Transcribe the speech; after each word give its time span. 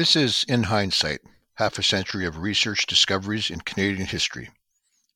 This 0.00 0.16
is 0.16 0.44
In 0.48 0.62
Hindsight 0.62 1.20
Half 1.56 1.78
a 1.78 1.82
Century 1.82 2.24
of 2.24 2.38
Research 2.38 2.86
Discoveries 2.86 3.50
in 3.50 3.60
Canadian 3.60 4.06
History, 4.06 4.48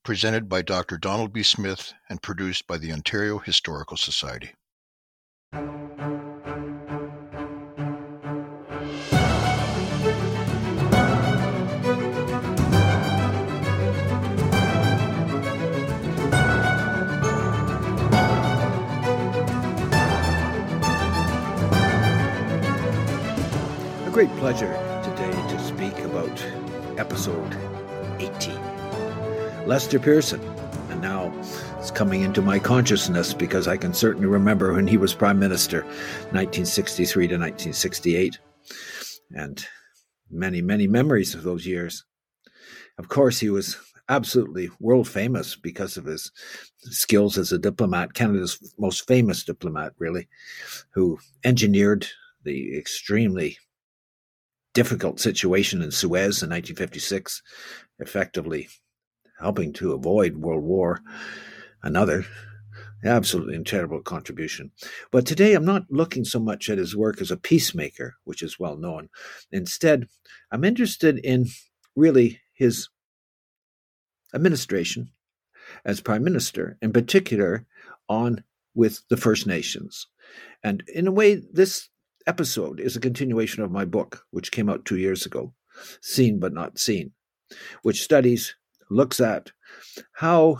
presented 0.03 0.47
by 0.47 0.61
Dr. 0.61 0.99
Donald 0.99 1.33
B. 1.33 1.43
Smith 1.43 1.95
and 2.11 2.21
produced 2.21 2.67
by 2.67 2.77
the 2.77 2.93
Ontario 2.93 3.39
Historical 3.39 3.97
Society. 3.97 4.53
Great 24.15 24.31
pleasure 24.37 24.73
today 25.03 25.33
to 25.49 25.59
speak 25.59 25.99
about 26.05 26.47
episode 27.01 27.53
18. 28.21 29.67
Lester 29.67 29.99
Pearson. 29.99 30.41
And 30.91 31.01
now 31.01 31.33
it's 31.81 31.91
coming 31.91 32.23
into 32.23 32.41
my 32.41 32.61
consciousness 32.61 33.35
because 33.35 33.67
I 33.67 33.77
can 33.77 33.93
certainly 33.93 34.29
remember 34.29 34.73
when 34.73 34.87
he 34.87 34.97
was 34.97 35.13
Prime 35.13 35.41
Minister, 35.41 35.81
1963 36.31 37.27
to 37.27 37.35
1968. 37.35 38.39
And 39.33 39.67
many, 40.31 40.63
many 40.63 40.87
memories 40.87 41.35
of 41.35 41.43
those 41.43 41.67
years. 41.67 42.05
Of 42.99 43.09
course, 43.09 43.41
he 43.41 43.51
was 43.51 43.77
absolutely 44.09 44.71
world 44.79 45.09
famous 45.09 45.57
because 45.57 45.97
of 45.97 46.05
his 46.05 46.31
skills 46.83 47.37
as 47.37 47.51
a 47.51 47.59
diplomat, 47.59 48.15
Canada's 48.15 48.61
most 48.79 49.09
famous 49.09 49.43
diplomat, 49.43 49.93
really, 49.99 50.29
who 50.93 51.19
engineered 51.43 52.07
the 52.45 52.79
extremely 52.79 53.59
difficult 54.75 55.21
situation 55.21 55.81
in 55.81 55.91
Suez 55.91 56.43
in 56.43 56.51
1956, 56.51 57.43
effectively 58.01 58.69
helping 59.41 59.73
to 59.75 59.93
avoid 59.93 60.37
World 60.37 60.65
War, 60.65 61.01
another. 61.83 62.27
Absolutely 63.05 63.55
incredible 63.55 64.01
contribution. 64.01 64.71
But 65.11 65.27
today 65.27 65.55
I'm 65.55 65.65
not 65.65 65.85
looking 65.91 66.25
so 66.25 66.41
much 66.41 66.71
at 66.71 66.79
his 66.79 66.97
work 66.97 67.21
as 67.21 67.31
a 67.31 67.37
peacemaker, 67.37 68.15
which 68.25 68.43
is 68.43 68.59
well 68.59 68.77
known. 68.77 69.11
Instead, 69.53 70.09
I'm 70.51 70.65
interested 70.65 71.19
in 71.19 71.49
really 71.95 72.41
his 72.55 72.89
administration 74.35 75.11
as 75.85 76.01
prime 76.01 76.25
minister, 76.25 76.79
in 76.81 76.93
particular 76.93 77.67
on 78.09 78.43
with 78.75 79.03
the 79.11 79.17
First 79.17 79.47
Nations. 79.47 80.07
And 80.63 80.83
in 80.89 81.07
a 81.07 81.13
way, 81.13 81.43
this 81.53 81.91
episode 82.27 82.81
is 82.81 82.97
a 82.97 83.01
continuation 83.01 83.63
of 83.63 83.71
my 83.71 83.85
book, 83.85 84.25
which 84.31 84.53
came 84.53 84.69
out 84.69 84.85
two 84.85 84.99
years 84.99 85.27
ago, 85.27 85.53
Seen 86.01 86.39
But 86.39 86.53
Not 86.53 86.79
Seen, 86.79 87.13
which 87.83 88.03
studies, 88.03 88.55
looks 88.91 89.21
at 89.21 89.51
how 90.13 90.59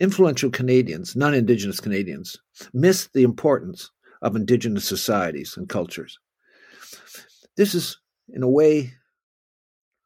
influential 0.00 0.50
Canadians, 0.50 1.16
non 1.16 1.34
Indigenous 1.34 1.80
Canadians, 1.80 2.36
miss 2.72 3.08
the 3.14 3.22
importance 3.22 3.90
of 4.20 4.36
Indigenous 4.36 4.84
societies 4.84 5.56
and 5.56 5.68
cultures. 5.68 6.18
This 7.56 7.74
is, 7.74 7.98
in 8.28 8.42
a 8.42 8.48
way, 8.48 8.92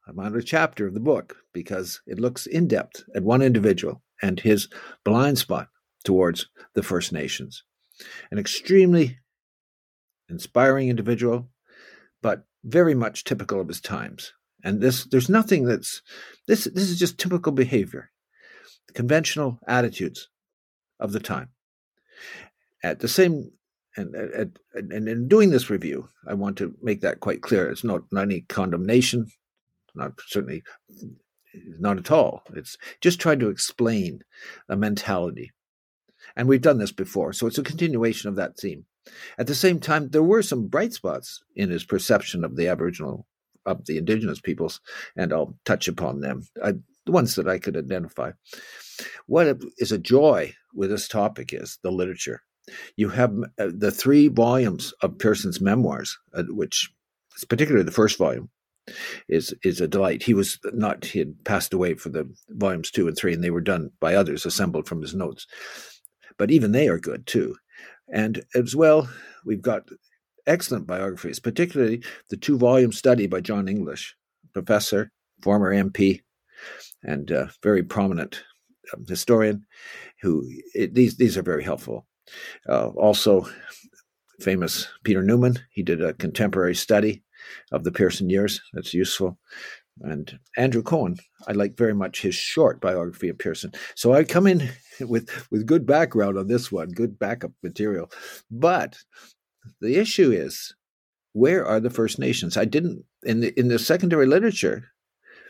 I'm 0.07 0.19
on 0.19 0.37
a 0.37 0.43
chapter 0.43 0.87
of 0.87 0.95
the 0.95 1.01
book 1.01 1.37
because 1.53 2.01
it 2.07 2.21
looks 2.21 2.47
in 2.47 2.69
depth 2.69 3.05
at 3.15 3.25
one 3.25 3.43
individual 3.43 4.03
and 4.23 4.39
his 4.39 4.69
blind 5.05 5.39
spot 5.39 5.69
towards 6.05 6.49
the 6.75 6.83
First 6.83 7.13
Nations. 7.13 7.65
An 8.31 8.39
extremely 8.39 9.19
inspiring 10.29 10.89
individual, 10.89 11.49
but 12.23 12.47
very 12.65 12.95
much 12.95 13.25
typical 13.25 13.61
of 13.61 13.69
his 13.69 13.81
times. 13.81 14.33
And 14.65 14.81
this, 14.81 15.05
there's 15.05 15.29
nothing 15.29 15.65
that's 15.65 16.03
this. 16.49 16.65
This 16.65 16.91
is 16.91 16.99
just 16.99 17.19
typical 17.19 17.53
behavior, 17.53 18.11
conventional 18.95 19.59
attitudes 19.67 20.29
of 20.99 21.13
the 21.13 21.21
time. 21.21 21.51
At 22.83 23.01
the 23.01 23.09
same, 23.09 23.53
and, 23.97 24.15
and, 24.15 24.59
and 24.75 25.09
in 25.09 25.29
doing 25.29 25.51
this 25.51 25.71
review, 25.71 26.09
I 26.27 26.35
want 26.35 26.59
to 26.59 26.75
make 26.83 27.01
that 27.03 27.21
quite 27.21 27.43
clear. 27.43 27.71
It's 27.71 27.85
not, 27.85 28.03
not 28.11 28.23
any 28.23 28.41
condemnation, 28.43 29.27
not 29.95 30.13
certainly 30.27 30.63
not 31.79 31.99
at 31.99 32.11
all. 32.11 32.43
It's 32.55 32.77
just 33.01 33.21
trying 33.21 33.39
to 33.41 33.49
explain 33.49 34.21
a 34.69 34.77
mentality. 34.77 35.53
And 36.35 36.49
we've 36.49 36.61
done 36.61 36.79
this 36.79 36.93
before, 36.93 37.33
so 37.33 37.47
it's 37.47 37.59
a 37.59 37.63
continuation 37.63 38.29
of 38.29 38.37
that 38.37 38.59
theme. 38.59 38.85
At 39.39 39.47
the 39.47 39.55
same 39.55 39.81
time, 39.81 40.09
there 40.09 40.23
were 40.23 40.43
some 40.43 40.67
bright 40.67 40.93
spots 40.93 41.43
in 41.55 41.71
his 41.71 41.85
perception 41.85 42.45
of 42.45 42.57
the 42.57 42.69
Aboriginal, 42.69 43.27
of 43.65 43.85
the 43.87 43.99
Indigenous 43.99 44.41
peoples, 44.41 44.81
and 45.17 45.33
I'll 45.33 45.59
touch 45.65 45.89
upon 45.89 46.21
them. 46.21 46.43
I, 46.63 46.75
the 47.05 47.13
ones 47.13 47.37
that 47.37 47.49
I 47.49 47.59
could 47.59 47.77
identify. 47.77 48.33
What 49.27 49.63
is 49.79 49.93
a 49.93 49.99
joy 49.99 50.55
with 50.75 50.91
this 50.91 51.09
topic 51.09 51.53
is 51.53 51.79
the 51.83 51.91
literature. 51.91 52.43
You 52.97 53.11
have 53.11 53.33
uh, 53.59 53.71
the 53.73 53.93
three 53.93 54.29
volumes 54.29 54.93
of 55.01 55.19
Pearson's 55.19 55.61
memoirs, 55.61 56.19
uh, 56.35 56.43
which, 56.49 56.91
particularly 57.49 57.85
the 57.85 57.93
first 57.93 58.19
volume, 58.19 58.51
is 59.29 59.55
is 59.63 59.81
a 59.81 59.89
delight. 59.89 60.23
He 60.23 60.35
was 60.35 60.59
not 60.73 61.05
he 61.05 61.21
had 61.21 61.45
passed 61.45 61.73
away 61.73 61.95
for 61.95 62.09
the 62.09 62.29
volumes 62.51 62.91
two 62.91 63.07
and 63.09 63.17
three, 63.17 63.35
and 63.35 63.43
they 63.43 63.51
were 63.51 63.61
done 63.61 63.91
by 64.01 64.15
others, 64.15 64.47
assembled 64.47 64.89
from 64.89 65.03
his 65.03 65.15
notes. 65.15 65.47
But 66.39 66.51
even 66.51 66.73
they 66.73 66.89
are 66.89 66.99
good 66.99 67.27
too. 67.27 67.57
And 68.09 68.45
as 68.55 68.77
well, 68.77 69.09
we've 69.45 69.63
got 69.63 69.89
excellent 70.47 70.87
biographies, 70.87 71.41
particularly 71.41 72.03
the 72.31 72.37
two 72.37 72.57
volume 72.57 72.93
study 72.93 73.27
by 73.27 73.41
John 73.41 73.69
English, 73.69 74.15
professor, 74.53 75.11
former 75.43 75.75
MP, 75.75 76.21
and 77.03 77.31
uh, 77.31 77.47
very 77.63 77.83
prominent 77.83 78.43
um, 78.95 79.05
historian. 79.09 79.67
Who 80.23 80.45
it, 80.75 80.95
these 80.95 81.17
these 81.17 81.37
are 81.37 81.43
very 81.43 81.65
helpful. 81.65 82.07
Uh, 82.69 82.89
also, 82.89 83.47
famous 84.41 84.89
Peter 85.05 85.23
Newman. 85.23 85.59
He 85.71 85.83
did 85.83 86.03
a 86.03 86.15
contemporary 86.15 86.75
study 86.75 87.23
of 87.73 87.85
the 87.85 87.93
Pearson 87.93 88.31
years. 88.31 88.61
That's 88.73 88.95
useful. 88.95 89.39
And 90.03 90.39
Andrew 90.57 90.83
Cohen, 90.83 91.17
I 91.49 91.53
like 91.53 91.77
very 91.77 91.95
much 91.95 92.23
his 92.23 92.35
short 92.35 92.81
biography 92.81 93.29
of 93.29 93.39
Pearson. 93.39 93.73
So 93.95 94.13
I 94.13 94.25
come 94.25 94.47
in 94.47 94.69
with 95.01 95.51
with 95.51 95.67
good 95.67 95.87
background 95.87 96.39
on 96.39 96.49
this 96.49 96.71
one, 96.71 96.91
good 96.91 97.19
backup 97.19 97.53
material. 97.63 98.11
But 98.51 98.99
the 99.81 99.97
issue 99.97 100.31
is, 100.31 100.75
where 101.33 101.67
are 101.67 101.81
the 101.81 101.91
First 101.91 102.19
Nations? 102.19 102.57
I 102.57 102.65
didn't 102.65 103.05
in 103.23 103.41
the 103.41 103.59
in 103.59 103.69
the 103.69 103.79
secondary 103.79 104.27
literature. 104.27 104.85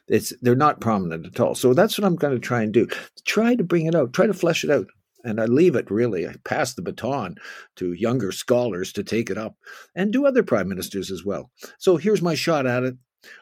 It's 0.09 0.33
they're 0.41 0.55
not 0.55 0.81
prominent 0.81 1.27
at 1.27 1.41
all. 1.41 1.57
So 1.57 1.75
that's 1.75 1.99
what 1.99 2.07
I'm 2.07 2.17
going 2.17 2.35
to 2.35 2.41
try 2.41 2.63
and 2.63 2.73
do. 2.73 2.87
Try 3.25 3.57
to 3.57 3.65
bring 3.65 3.87
it 3.87 3.95
out. 3.95 4.13
Try 4.13 4.27
to 4.27 4.35
flesh 4.35 4.63
it 4.63 4.71
out. 4.71 4.87
And 5.25 5.41
I 5.41 5.47
leave 5.47 5.75
it 5.75 5.91
really. 5.91 6.29
I 6.29 6.37
pass 6.45 6.75
the 6.75 6.83
baton 6.83 7.35
to 7.77 7.93
younger 7.93 8.31
scholars 8.31 8.93
to 8.93 9.03
take 9.03 9.29
it 9.29 9.37
up 9.37 9.57
and 9.97 10.13
do 10.13 10.25
other 10.25 10.45
prime 10.45 10.69
ministers 10.69 11.11
as 11.11 11.25
well. 11.25 11.51
So 11.79 11.97
here's 11.97 12.23
my 12.23 12.37
shot 12.37 12.65
at 12.65 12.85
it. 12.85 12.97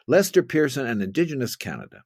Lester 0.07 0.43
Pearson 0.43 0.85
and 0.85 1.01
Indigenous 1.01 1.55
Canada. 1.55 2.03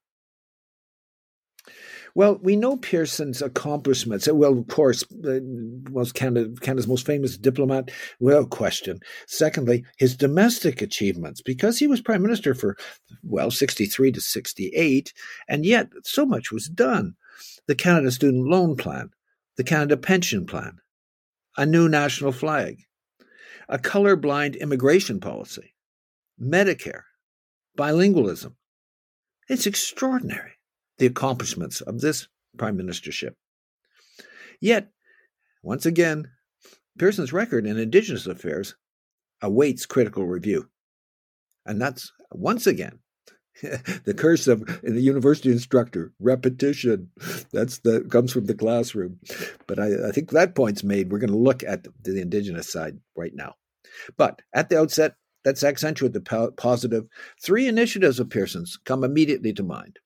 Well, 2.16 2.40
we 2.42 2.56
know 2.56 2.78
Pearson's 2.78 3.42
accomplishments. 3.42 4.28
Well, 4.28 4.58
of 4.58 4.68
course, 4.68 5.04
uh, 5.26 5.40
was 5.92 6.12
Canada, 6.12 6.50
Canada's 6.62 6.88
most 6.88 7.06
famous 7.06 7.38
diplomat, 7.38 7.92
without 8.20 8.50
question. 8.50 9.00
Secondly, 9.28 9.86
his 9.98 10.16
domestic 10.16 10.82
achievements, 10.82 11.42
because 11.42 11.78
he 11.78 11.88
was 11.88 12.02
prime 12.02 12.22
minister 12.22 12.54
for, 12.54 12.78
well, 13.24 13.52
63 13.52 14.12
to 14.12 14.22
68, 14.22 15.14
and 15.48 15.66
yet 15.66 15.90
so 16.04 16.26
much 16.26 16.52
was 16.52 16.68
done. 16.68 17.16
The 17.68 17.76
Canada 17.76 18.12
Student 18.12 18.48
Loan 18.48 18.76
Plan, 18.76 19.12
the 19.58 19.64
Canada 19.64 19.96
Pension 19.96 20.46
Plan, 20.46 20.80
a 21.58 21.66
new 21.66 21.88
national 21.88 22.32
flag, 22.32 22.80
a 23.68 23.78
colorblind 23.78 24.60
immigration 24.60 25.20
policy, 25.20 25.76
Medicare, 26.42 27.04
bilingualism. 27.80 28.54
It's 29.48 29.66
extraordinary 29.66 30.52
the 30.98 31.06
accomplishments 31.06 31.80
of 31.80 32.02
this 32.02 32.28
prime 32.58 32.78
ministership. 32.78 33.36
Yet, 34.60 34.90
once 35.64 35.86
again, 35.86 36.30
Pearson's 36.98 37.31
record 37.31 37.66
in 37.66 37.78
Indigenous 37.78 38.28
affairs 38.28 38.76
awaits 39.42 39.86
critical 39.86 40.26
review. 40.26 40.70
And 41.66 41.81
that's 41.81 42.12
once 42.31 42.68
again 42.68 43.00
the 43.62 44.14
curse 44.16 44.48
of 44.48 44.66
the 44.84 45.02
university 45.02 45.52
instructor 45.52 46.12
repetition 46.20 47.10
that's 47.52 47.80
the 47.80 48.02
comes 48.10 48.32
from 48.32 48.46
the 48.46 48.54
classroom 48.54 49.20
but 49.68 49.80
I, 49.80 50.08
I 50.08 50.12
think 50.12 50.30
that 50.30 50.56
point's 50.56 50.84
made 50.84 51.12
we're 51.12 51.20
going 51.20 51.32
to 51.32 51.38
look 51.38 51.64
at 51.64 51.84
the, 51.84 51.92
the 52.04 52.22
indigenous 52.22 52.72
side 52.72 53.00
right 53.18 53.34
now 53.34 53.56
but 54.18 54.42
at 54.54 54.70
the 54.70 54.80
outset 54.80 55.16
let's 55.45 55.63
accentuate 55.63 56.13
the 56.13 56.51
positive. 56.57 57.06
three 57.41 57.68
initiatives 57.68 58.19
of 58.19 58.30
pearson's 58.30 58.77
come 58.86 59.03
immediately 59.03 59.53
to 59.53 59.63
mind 59.63 60.00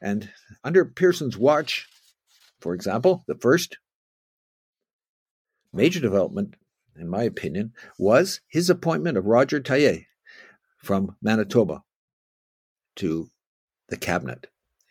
and 0.00 0.30
under 0.64 0.84
Pearson's 0.84 1.36
watch, 1.36 1.88
for 2.60 2.74
example, 2.74 3.24
the 3.26 3.34
first 3.34 3.78
major 5.72 6.00
development, 6.00 6.54
in 6.96 7.08
my 7.08 7.22
opinion, 7.22 7.72
was 7.98 8.40
his 8.48 8.70
appointment 8.70 9.18
of 9.18 9.26
Roger 9.26 9.60
Teillet, 9.60 10.06
from 10.82 11.16
Manitoba 11.20 11.82
to 12.96 13.30
the 13.88 13.96
cabinet. 13.96 14.46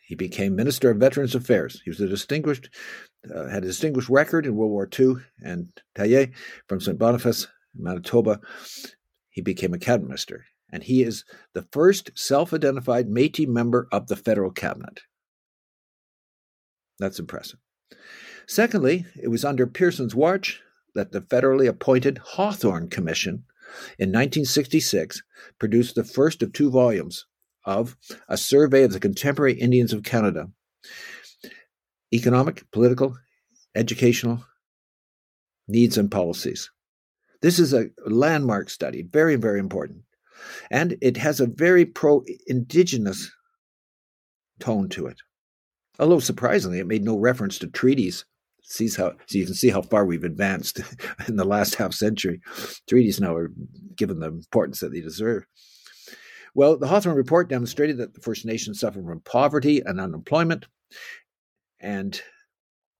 He 0.06 0.15
became 0.15 0.56
Minister 0.56 0.89
of 0.89 0.97
Veterans 0.97 1.35
Affairs. 1.35 1.81
He 1.83 1.89
was 1.89 2.00
a 2.00 2.07
distinguished, 2.07 2.69
uh, 3.33 3.47
had 3.47 3.63
a 3.63 3.68
distinguished 3.68 4.09
record 4.09 4.45
in 4.45 4.56
World 4.56 4.71
War 4.71 4.89
II, 4.97 5.15
and 5.41 5.69
Teillet 5.95 6.33
from 6.68 6.79
St. 6.81 6.97
Boniface, 6.97 7.47
Manitoba, 7.75 8.39
he 9.38 9.42
became 9.42 9.72
a 9.72 9.78
cabinet 9.78 10.07
minister. 10.07 10.45
And 10.74 10.81
he 10.81 11.04
is 11.04 11.24
the 11.54 11.68
first 11.72 12.10
self 12.16 12.51
identified 12.56 13.07
Metis 13.07 13.45
member 13.45 13.88
of 13.92 14.07
the 14.07 14.16
federal 14.16 14.50
cabinet. 14.50 15.01
That's 16.98 17.19
impressive. 17.19 17.60
Secondly, 18.48 19.06
it 19.22 19.28
was 19.28 19.45
under 19.45 19.68
Pearson's 19.68 20.16
watch 20.16 20.60
that 20.95 21.12
the 21.12 21.22
federally 21.22 21.68
appointed 21.68 22.18
Hawthorn 22.18 22.89
Commission 22.89 23.44
in 24.00 24.10
1966 24.10 25.22
produced 25.60 25.94
the 25.94 26.04
first 26.04 26.42
of 26.42 26.51
two 26.51 26.72
volumes 26.72 27.28
of 27.63 27.95
a 28.28 28.38
survey 28.38 28.81
of 28.81 28.92
the 28.92 29.00
contemporary 29.00 29.54
Indians 29.54 29.94
of 29.94 30.01
Canada 30.01 30.48
economic, 32.12 32.63
political, 32.72 33.16
educational 33.75 34.44
needs 35.68 35.95
and 35.95 36.10
policies. 36.10 36.72
This 37.42 37.60
is 37.60 37.74
a 37.74 37.89
landmark 38.06 38.69
study, 38.69 39.04
very, 39.04 39.36
very 39.36 39.60
important. 39.60 40.01
And 40.72 40.98
it 41.01 41.18
has 41.18 41.39
a 41.39 41.48
very 41.48 41.86
pro 41.86 42.24
indigenous 42.48 43.31
tone 44.60 44.89
to 44.89 45.07
it. 45.07 45.18
Although 46.00 46.19
surprisingly, 46.19 46.80
it 46.80 46.88
made 46.88 47.04
no 47.04 47.18
reference 47.18 47.60
to 47.60 47.68
treaties. 47.68 48.25
Sees 48.63 48.98
how 48.98 49.13
so 49.28 49.38
you 49.38 49.45
can 49.45 49.54
see 49.54 49.69
how 49.69 49.81
far 49.81 50.06
we've 50.06 50.25
advanced 50.25 50.81
in 51.28 51.38
the 51.38 51.45
last 51.45 51.75
half 51.75 51.94
century. 51.94 52.42
Treaties 52.88 53.19
now 53.19 53.34
are 53.34 53.51
given 53.95 54.19
the 54.19 54.28
importance 54.28 54.81
that 54.81 54.92
they 54.92 55.00
deserve. 55.00 55.45
Well, 56.54 56.78
the 56.78 56.88
Hawthorn 56.88 57.16
report 57.16 57.50
demonstrated 57.50 57.98
that 57.98 58.13
the 58.13 58.19
First 58.19 58.45
Nations 58.45 58.80
suffered 58.80 59.06
from 59.06 59.22
poverty 59.22 59.81
and 59.86 60.01
unemployment, 60.01 60.66
and 61.80 62.19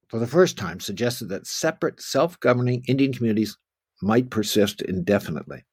for 0.08 0.20
the 0.20 0.28
first 0.28 0.58
time 0.58 0.80
suggested 0.80 1.30
that 1.30 1.48
separate 1.48 2.00
self 2.00 2.40
governing 2.40 2.84
Indian 2.88 3.12
communities 3.12 3.58
might 4.02 4.30
persist 4.30 4.82
indefinitely. 4.82 5.66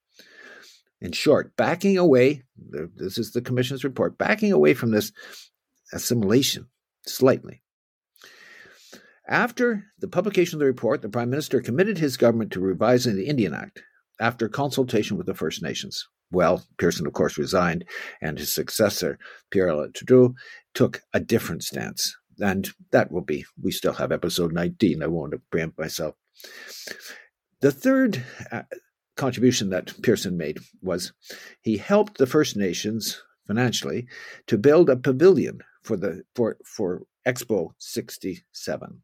In 1.00 1.12
short, 1.12 1.56
backing 1.56 1.98
away, 1.98 2.44
this 2.56 3.18
is 3.18 3.32
the 3.32 3.42
Commission's 3.42 3.84
report, 3.84 4.16
backing 4.16 4.52
away 4.52 4.74
from 4.74 4.90
this 4.90 5.12
assimilation 5.92 6.68
slightly. 7.06 7.62
After 9.28 9.84
the 9.98 10.08
publication 10.08 10.56
of 10.56 10.60
the 10.60 10.66
report, 10.66 11.02
the 11.02 11.08
Prime 11.08 11.30
Minister 11.30 11.60
committed 11.60 11.98
his 11.98 12.16
government 12.16 12.52
to 12.52 12.60
revising 12.60 13.16
the 13.16 13.26
Indian 13.26 13.54
Act 13.54 13.82
after 14.20 14.48
consultation 14.48 15.16
with 15.16 15.26
the 15.26 15.34
First 15.34 15.62
Nations. 15.62 16.06
Well, 16.30 16.64
Pearson, 16.78 17.06
of 17.06 17.12
course, 17.12 17.38
resigned, 17.38 17.84
and 18.20 18.38
his 18.38 18.52
successor, 18.52 19.18
Pierre 19.50 19.88
Trudeau, 19.94 20.34
took 20.74 21.02
a 21.12 21.20
different 21.20 21.62
stance. 21.62 22.16
And 22.38 22.70
that 22.90 23.12
will 23.12 23.22
be, 23.22 23.44
we 23.60 23.70
still 23.70 23.92
have 23.92 24.10
episode 24.10 24.52
19. 24.52 25.02
I 25.02 25.06
won't 25.06 25.34
preempt 25.50 25.78
myself. 25.78 26.14
The 27.60 27.72
third 27.72 28.22
uh, 28.50 28.62
contribution 29.16 29.70
that 29.70 29.94
Pearson 30.02 30.36
made 30.36 30.58
was 30.82 31.12
he 31.62 31.76
helped 31.76 32.18
the 32.18 32.26
First 32.26 32.56
Nations 32.56 33.22
financially 33.46 34.06
to 34.46 34.58
build 34.58 34.90
a 34.90 34.96
pavilion 34.96 35.60
for 35.82 35.96
the 35.96 36.22
for 36.34 36.56
for 36.64 37.02
Expo 37.26 37.70
67 37.78 39.02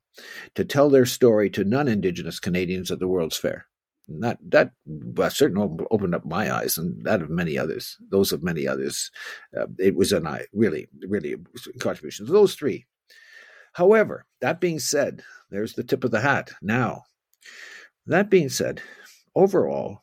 to 0.55 0.65
tell 0.65 0.91
their 0.91 1.07
story 1.07 1.49
to 1.51 1.65
non-indigenous 1.65 2.39
Canadians 2.41 2.91
at 2.91 2.99
the 2.99 3.09
World's 3.09 3.37
Fair 3.37 3.67
that 4.19 4.39
that 4.49 4.73
well, 4.87 5.31
certainly 5.31 5.87
opened 5.91 6.15
up 6.15 6.25
my 6.25 6.53
eyes 6.53 6.77
and 6.77 7.05
that 7.05 7.23
of 7.23 7.31
many 7.31 7.57
others, 7.57 7.97
those 8.11 8.33
of 8.33 8.43
many 8.43 8.67
others. 8.67 9.11
Uh, 9.57 9.67
it 9.79 9.95
was 9.95 10.13
an 10.13 10.27
eye 10.27 10.47
really, 10.53 10.89
really 11.07 11.37
contribution 11.79 12.27
to 12.27 12.33
those 12.33 12.55
three. 12.55 12.87
However, 13.75 14.27
that 14.41 14.61
being 14.61 14.81
said, 14.81 15.23
there's 15.51 15.75
the 15.75 15.85
tip 15.85 16.03
of 16.03 16.11
the 16.11 16.21
hat. 16.21 16.51
Now, 16.61 17.05
that 18.13 18.31
being 18.31 18.49
said, 18.49 18.83
overall, 19.35 20.03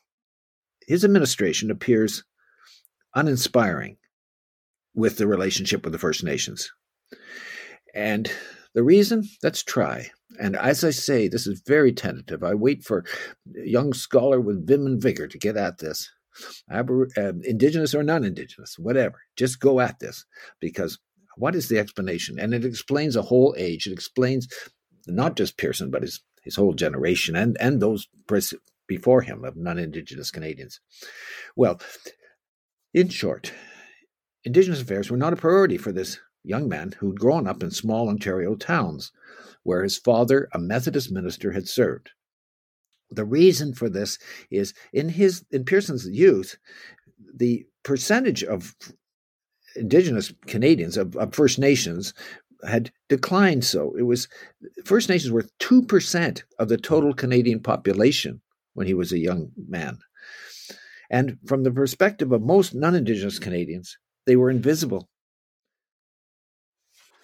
his 0.88 1.04
administration 1.04 1.72
appears 1.72 2.24
uninspiring 3.16 3.98
with 4.94 5.18
the 5.18 5.28
relationship 5.28 5.84
with 5.84 5.94
the 5.94 6.00
First 6.00 6.24
Nations. 6.24 6.72
And 7.94 8.32
the 8.74 8.84
reason? 8.84 9.24
Let's 9.44 9.64
try. 9.64 10.10
And 10.40 10.56
as 10.56 10.84
I 10.84 10.92
say, 10.92 11.28
this 11.28 11.48
is 11.48 11.64
very 11.66 11.92
tentative. 11.92 12.44
I 12.44 12.54
wait 12.54 12.84
for 12.84 13.06
a 13.56 13.68
young 13.68 13.94
scholar 13.94 14.40
with 14.40 14.68
vim 14.68 14.86
and 14.86 15.02
vigor 15.02 15.28
to 15.28 15.38
get 15.38 15.58
at 15.58 15.80
this. 15.80 16.10
Aber, 16.70 17.08
uh, 17.18 17.34
indigenous 17.44 17.96
or 17.96 18.04
non 18.04 18.24
indigenous, 18.24 18.78
whatever. 18.78 19.20
Just 19.36 19.60
go 19.60 19.80
at 19.80 20.00
this 20.00 20.26
because 20.60 21.00
what 21.38 21.56
is 21.56 21.70
the 21.70 21.80
explanation? 21.80 22.38
And 22.40 22.54
it 22.54 22.66
explains 22.66 23.16
a 23.16 23.24
whole 23.24 23.56
age. 23.58 23.88
It 23.88 23.94
explains 23.94 24.48
not 25.08 25.36
just 25.36 25.58
Pearson, 25.58 25.90
but 25.90 26.04
his, 26.04 26.22
his 26.48 26.56
whole 26.56 26.74
generation 26.74 27.36
and, 27.36 27.58
and 27.60 27.82
those 27.82 28.08
before 28.88 29.22
him 29.22 29.44
of 29.44 29.58
non 29.58 29.78
indigenous 29.78 30.32
Canadians. 30.32 30.80
Well, 31.56 31.82
in 32.94 33.10
short, 33.10 33.52
Indigenous 34.46 34.82
affairs 34.82 35.12
were 35.12 35.18
not 35.18 35.34
a 35.34 35.36
priority 35.36 35.78
for 35.78 35.92
this 35.92 36.20
young 36.42 36.70
man 36.70 36.94
who'd 37.00 37.20
grown 37.20 37.48
up 37.48 37.62
in 37.62 37.70
small 37.70 38.08
Ontario 38.08 38.56
towns 38.56 39.12
where 39.64 39.84
his 39.84 39.98
father, 39.98 40.48
a 40.54 40.60
Methodist 40.60 41.12
minister, 41.12 41.52
had 41.52 41.68
served. 41.68 42.12
The 43.12 43.26
reason 43.26 43.74
for 43.74 43.90
this 43.90 44.18
is 44.50 44.74
in 44.94 45.10
his 45.10 45.44
in 45.52 45.66
Pearson's 45.66 46.08
youth, 46.08 46.58
the 47.36 47.66
percentage 47.84 48.42
of 48.42 48.74
Indigenous 49.76 50.34
Canadians 50.46 50.96
of, 50.96 51.18
of 51.18 51.36
First 51.36 51.60
Nations 51.60 52.14
had 52.66 52.92
declined. 53.10 53.66
So 53.66 53.96
it 53.98 54.04
was 54.04 54.28
First 54.86 55.10
Nations 55.10 55.32
were 55.32 55.46
two 55.60 55.82
percent 55.84 56.44
of 56.60 56.70
the 56.70 56.78
total 56.78 57.14
Canadian 57.14 57.60
population 57.60 58.42
when 58.74 58.88
he 58.88 58.94
was 58.94 59.12
a 59.12 59.20
young 59.20 59.52
man. 59.68 60.00
And 61.10 61.38
from 61.46 61.64
the 61.64 61.72
perspective 61.72 62.32
of 62.32 62.42
most 62.42 62.76
non 62.76 62.96
Indigenous 62.96 63.40
Canadians, 63.40 63.98
they 64.26 64.36
were 64.36 64.50
invisible. 64.50 65.10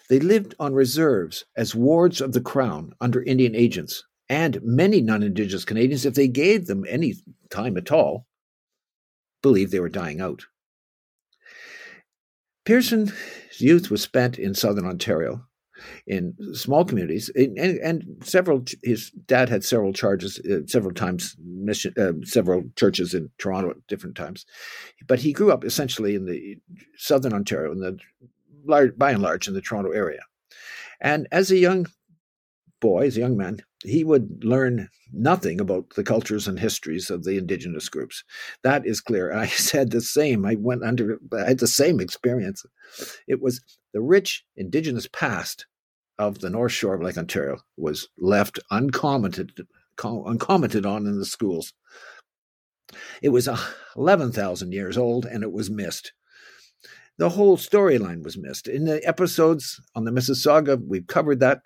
They 0.08 0.20
lived 0.20 0.54
on 0.60 0.74
reserves 0.74 1.44
as 1.56 1.74
wards 1.74 2.20
of 2.20 2.32
the 2.32 2.40
crown 2.40 2.92
under 3.00 3.22
Indian 3.22 3.54
agents, 3.54 4.04
and 4.28 4.60
many 4.62 5.00
non 5.00 5.22
Indigenous 5.22 5.64
Canadians, 5.64 6.06
if 6.06 6.14
they 6.14 6.28
gave 6.28 6.66
them 6.66 6.84
any 6.88 7.14
time 7.50 7.76
at 7.76 7.92
all, 7.92 8.26
believed 9.42 9.72
they 9.72 9.80
were 9.80 9.88
dying 9.88 10.20
out. 10.20 10.44
Pearson's 12.64 13.12
youth 13.58 13.90
was 13.90 14.02
spent 14.02 14.38
in 14.38 14.54
southern 14.54 14.86
Ontario 14.86 15.44
in 16.06 16.34
small 16.54 16.84
communities 16.84 17.30
and, 17.34 17.58
and, 17.58 18.04
several 18.22 18.64
his 18.82 19.10
dad 19.26 19.48
had 19.48 19.64
several 19.64 19.92
charges 19.92 20.38
uh, 20.50 20.64
several 20.66 20.94
times 20.94 21.36
mission 21.44 21.92
uh, 21.98 22.12
several 22.22 22.62
churches 22.76 23.12
in 23.12 23.28
toronto 23.38 23.70
at 23.70 23.86
different 23.88 24.16
times 24.16 24.46
but 25.08 25.18
he 25.18 25.32
grew 25.32 25.52
up 25.52 25.64
essentially 25.64 26.14
in 26.14 26.26
the 26.26 26.56
southern 26.96 27.34
ontario 27.34 27.72
in 27.72 27.80
the 27.80 27.98
large, 28.66 28.96
by 28.96 29.12
and 29.12 29.22
large 29.22 29.48
in 29.48 29.54
the 29.54 29.60
Toronto 29.60 29.90
area. 29.90 30.20
And 31.00 31.26
as 31.32 31.50
a 31.50 31.56
young 31.56 31.86
boy, 32.84 33.06
as 33.06 33.16
a 33.16 33.20
young 33.20 33.34
man, 33.34 33.62
he 33.82 34.04
would 34.04 34.44
learn 34.44 34.90
nothing 35.10 35.58
about 35.58 35.88
the 35.96 36.04
cultures 36.04 36.46
and 36.46 36.60
histories 36.60 37.08
of 37.08 37.24
the 37.24 37.38
indigenous 37.38 37.88
groups. 37.88 38.22
That 38.62 38.86
is 38.86 39.00
clear. 39.00 39.32
I 39.32 39.46
said 39.70 39.90
the 39.90 40.02
same. 40.02 40.44
I 40.44 40.56
went 40.56 40.84
under, 40.84 41.18
I 41.32 41.48
had 41.48 41.60
the 41.60 41.66
same 41.66 41.98
experience. 41.98 42.62
It 43.26 43.40
was 43.40 43.62
the 43.94 44.02
rich 44.02 44.44
indigenous 44.54 45.08
past 45.10 45.64
of 46.18 46.40
the 46.40 46.50
North 46.50 46.72
Shore 46.72 46.94
of 46.94 47.00
Lake 47.00 47.16
Ontario 47.16 47.56
was 47.78 48.06
left 48.18 48.58
uncommented, 48.70 49.66
uncommented 50.02 50.84
on 50.84 51.06
in 51.06 51.18
the 51.18 51.24
schools. 51.24 51.72
It 53.22 53.30
was 53.30 53.48
11,000 53.96 54.72
years 54.72 54.98
old 54.98 55.24
and 55.24 55.42
it 55.42 55.52
was 55.52 55.70
missed 55.70 56.12
the 57.16 57.28
whole 57.28 57.56
storyline 57.56 58.24
was 58.24 58.36
missed. 58.36 58.66
In 58.66 58.84
the 58.84 59.06
episodes 59.06 59.80
on 59.94 60.04
the 60.04 60.10
Mississauga, 60.10 60.84
we've 60.84 61.06
covered 61.06 61.40
that, 61.40 61.60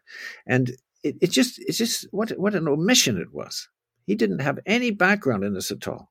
and 0.47 0.77
it, 1.03 1.31
just 1.31 1.59
it's 1.61 1.79
just 1.79 2.07
what 2.11 2.31
what 2.31 2.55
an 2.55 2.69
omission 2.69 3.19
it 3.19 3.33
was. 3.33 3.69
He 4.07 4.15
didn't 4.15 4.41
have 4.41 4.59
any 4.67 4.91
background 4.91 5.45
in 5.45 5.55
this 5.55 5.71
at 5.71 5.87
all. 5.87 6.11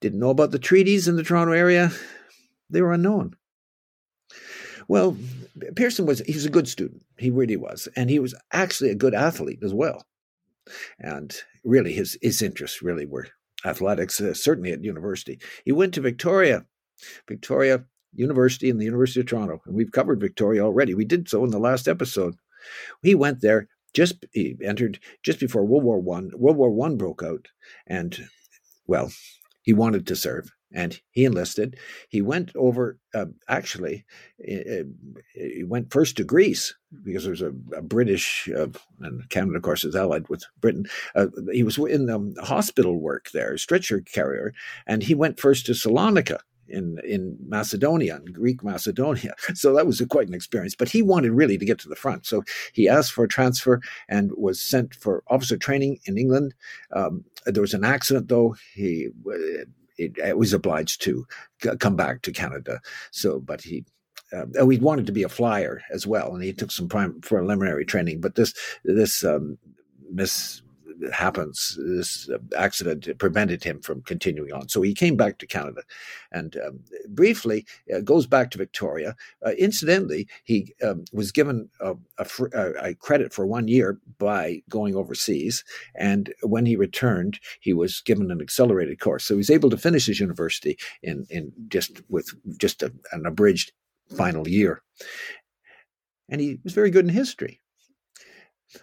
Didn't 0.00 0.20
know 0.20 0.30
about 0.30 0.50
the 0.50 0.58
treaties 0.58 1.08
in 1.08 1.16
the 1.16 1.22
Toronto 1.22 1.52
area. 1.52 1.90
They 2.68 2.82
were 2.82 2.92
unknown. 2.92 3.36
Well, 4.88 5.16
Pearson 5.74 6.06
was 6.06 6.20
he 6.20 6.34
was 6.34 6.46
a 6.46 6.50
good 6.50 6.68
student. 6.68 7.04
He 7.18 7.30
really 7.30 7.56
was. 7.56 7.88
And 7.96 8.10
he 8.10 8.18
was 8.18 8.34
actually 8.52 8.90
a 8.90 8.94
good 8.96 9.14
athlete 9.14 9.60
as 9.62 9.72
well. 9.72 10.04
And 10.98 11.34
really 11.64 11.92
his 11.92 12.18
his 12.20 12.42
interests 12.42 12.82
really 12.82 13.06
were 13.06 13.28
athletics, 13.64 14.20
uh, 14.20 14.34
certainly 14.34 14.72
at 14.72 14.84
university. 14.84 15.40
He 15.64 15.72
went 15.72 15.94
to 15.94 16.00
Victoria 16.00 16.66
Victoria 17.28 17.84
University 18.16 18.70
and 18.70 18.80
the 18.80 18.84
University 18.84 19.20
of 19.20 19.26
Toronto. 19.26 19.60
And 19.66 19.74
we've 19.74 19.92
covered 19.92 20.20
Victoria 20.20 20.62
already. 20.64 20.94
We 20.94 21.04
did 21.04 21.28
so 21.28 21.44
in 21.44 21.50
the 21.50 21.58
last 21.58 21.88
episode. 21.88 22.34
He 23.02 23.14
went 23.14 23.40
there 23.40 23.68
just 23.94 24.26
he 24.32 24.56
entered 24.62 24.98
just 25.22 25.40
before 25.40 25.64
World 25.64 25.84
War 25.84 26.00
One. 26.00 26.30
World 26.34 26.56
War 26.56 26.70
One 26.70 26.96
broke 26.96 27.22
out, 27.22 27.48
and 27.86 28.28
well, 28.86 29.10
he 29.62 29.72
wanted 29.72 30.06
to 30.08 30.16
serve. 30.16 30.50
and 30.72 31.00
he 31.12 31.24
enlisted. 31.24 31.78
He 32.08 32.20
went 32.20 32.52
over, 32.56 32.98
uh, 33.14 33.26
actually, 33.48 34.04
he 34.38 35.64
went 35.64 35.92
first 35.92 36.16
to 36.16 36.24
Greece 36.24 36.74
because 37.02 37.22
there 37.22 37.30
was 37.30 37.42
a, 37.42 37.52
a 37.76 37.82
British, 37.82 38.48
uh, 38.54 38.68
and 39.00 39.28
Canada, 39.30 39.56
of 39.56 39.62
course, 39.62 39.84
is 39.84 39.94
allied 39.94 40.28
with 40.28 40.44
Britain. 40.60 40.86
Uh, 41.14 41.28
he 41.52 41.62
was 41.62 41.78
in 41.78 42.10
um, 42.10 42.34
hospital 42.40 42.98
work 42.98 43.30
there, 43.32 43.56
stretcher 43.56 44.00
carrier, 44.00 44.52
and 44.86 45.02
he 45.02 45.14
went 45.14 45.40
first 45.40 45.66
to 45.66 45.72
Salonika 45.72 46.40
in 46.68 46.98
in 47.04 47.36
Macedonia, 47.46 48.16
in 48.16 48.32
Greek 48.32 48.62
Macedonia. 48.62 49.34
So 49.54 49.74
that 49.74 49.86
was 49.86 50.00
a, 50.00 50.06
quite 50.06 50.28
an 50.28 50.34
experience. 50.34 50.74
But 50.74 50.88
he 50.88 51.02
wanted 51.02 51.32
really 51.32 51.56
to 51.58 51.64
get 51.64 51.78
to 51.80 51.88
the 51.88 51.96
front, 51.96 52.26
so 52.26 52.42
he 52.72 52.88
asked 52.88 53.12
for 53.12 53.24
a 53.24 53.28
transfer 53.28 53.80
and 54.08 54.30
was 54.36 54.60
sent 54.60 54.94
for 54.94 55.22
officer 55.28 55.56
training 55.56 55.98
in 56.04 56.18
England. 56.18 56.54
Um, 56.92 57.24
there 57.46 57.62
was 57.62 57.74
an 57.74 57.84
accident, 57.84 58.28
though. 58.28 58.56
He 58.74 59.08
it, 59.98 60.36
was 60.36 60.52
obliged 60.52 61.02
to 61.02 61.26
come 61.78 61.96
back 61.96 62.22
to 62.22 62.32
Canada. 62.32 62.80
So, 63.10 63.40
but 63.40 63.62
he 63.62 63.84
uh, 64.32 64.46
oh, 64.58 64.68
he 64.68 64.78
wanted 64.78 65.06
to 65.06 65.12
be 65.12 65.22
a 65.22 65.28
flyer 65.28 65.82
as 65.92 66.06
well, 66.06 66.34
and 66.34 66.42
he 66.42 66.52
took 66.52 66.72
some 66.72 66.88
preliminary 66.88 67.84
training. 67.84 68.20
But 68.20 68.34
this 68.34 68.54
this 68.84 69.24
um, 69.24 69.58
miss 70.10 70.62
happens. 71.12 71.78
This 71.78 72.28
accident 72.56 73.08
prevented 73.18 73.62
him 73.62 73.80
from 73.80 74.02
continuing 74.02 74.52
on. 74.52 74.68
So 74.68 74.82
he 74.82 74.94
came 74.94 75.16
back 75.16 75.38
to 75.38 75.46
Canada 75.46 75.82
and 76.32 76.56
um, 76.56 76.80
briefly 77.08 77.66
uh, 77.94 78.00
goes 78.00 78.26
back 78.26 78.50
to 78.50 78.58
Victoria. 78.58 79.16
Uh, 79.44 79.52
incidentally, 79.58 80.28
he 80.44 80.74
um, 80.82 81.04
was 81.12 81.32
given 81.32 81.68
a, 81.80 81.94
a, 82.18 82.72
a, 82.82 82.94
credit 82.94 83.32
for 83.32 83.46
one 83.46 83.68
year 83.68 83.98
by 84.18 84.62
going 84.68 84.96
overseas. 84.96 85.64
And 85.94 86.32
when 86.42 86.66
he 86.66 86.76
returned, 86.76 87.38
he 87.60 87.72
was 87.72 88.00
given 88.00 88.30
an 88.30 88.40
accelerated 88.40 89.00
course. 89.00 89.24
So 89.24 89.34
he 89.34 89.38
was 89.38 89.50
able 89.50 89.70
to 89.70 89.76
finish 89.76 90.06
his 90.06 90.20
university 90.20 90.78
in, 91.02 91.26
in 91.30 91.52
just 91.68 92.00
with 92.08 92.28
just 92.58 92.82
a, 92.82 92.92
an 93.12 93.26
abridged 93.26 93.72
final 94.16 94.48
year. 94.48 94.82
And 96.28 96.40
he 96.40 96.58
was 96.64 96.72
very 96.72 96.90
good 96.90 97.04
in 97.04 97.12
history. 97.12 97.60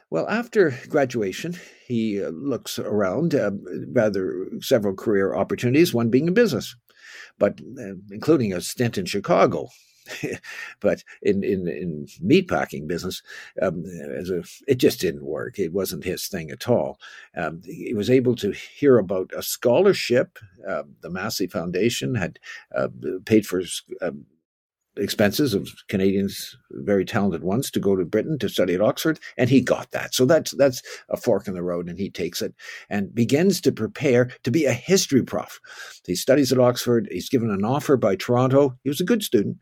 Well, 0.10 0.28
after 0.30 0.78
graduation, 0.88 1.56
he 1.88 2.24
uh, 2.24 2.30
looks 2.30 2.80
around, 2.80 3.36
uh, 3.36 3.52
rather 3.92 4.48
several 4.62 4.96
career 4.96 5.36
opportunities, 5.36 5.94
one 5.94 6.10
being 6.10 6.28
in 6.28 6.34
business, 6.34 6.76
but 7.38 7.60
uh, 7.80 7.96
including 8.12 8.54
a 8.54 8.62
stint 8.62 8.98
in 8.98 9.06
Chicago. 9.06 9.68
but 10.82 11.04
in, 11.22 11.44
in, 11.44 11.68
in 11.68 12.08
meatpacking 12.24 12.88
business, 12.88 13.22
um, 13.62 13.86
as 13.86 14.30
a, 14.30 14.44
it 14.68 14.76
just 14.76 15.00
didn't 15.00 15.26
work. 15.26 15.58
It 15.58 15.72
wasn't 15.72 16.04
his 16.04 16.28
thing 16.28 16.52
at 16.52 16.68
all. 16.68 17.00
Um, 17.38 17.62
he 17.64 17.94
was 17.94 18.10
able 18.10 18.36
to 18.38 18.52
hear 18.52 18.98
about 18.98 19.32
a 19.36 19.42
scholarship. 19.42 20.40
Uh, 20.68 20.84
the 21.02 21.10
Massey 21.10 21.48
Foundation 21.48 22.16
had 22.16 22.40
uh, 22.76 22.90
paid 23.26 23.46
for 23.46 23.62
um, 24.02 24.26
expenses 24.98 25.54
of 25.54 25.70
Canadians, 25.88 26.56
very 26.72 27.06
talented 27.06 27.44
ones, 27.44 27.72
to 27.72 27.80
go 27.80 27.96
to 27.96 28.06
Britain 28.06 28.38
to 28.40 28.50
study 28.50 28.74
at 28.74 28.82
Oxford, 28.82 29.20
and 29.38 29.50
he 29.50 29.62
got 29.62 29.92
that. 29.92 30.14
So 30.14 30.26
that's 30.26 30.52
that's 30.52 30.82
a 31.10 31.18
fork 31.18 31.48
in 31.48 31.54
the 31.54 31.64
road, 31.64 31.90
and 31.90 31.98
he 31.98 32.10
takes 32.10 32.42
it 32.42 32.54
and 32.90 33.14
begins 33.14 33.62
to 33.62 33.72
prepare 33.72 34.32
to 34.44 34.52
be 34.52 34.66
a 34.66 34.74
history 34.74 35.24
prof. 35.24 35.60
He 36.06 36.16
studies 36.16 36.52
at 36.52 36.60
Oxford. 36.60 37.08
He's 37.12 37.30
given 37.30 37.50
an 37.50 37.66
offer 37.66 37.98
by 37.98 38.16
Toronto. 38.16 38.78
He 38.84 38.90
was 38.90 39.02
a 39.02 39.06
good 39.06 39.24
student, 39.24 39.58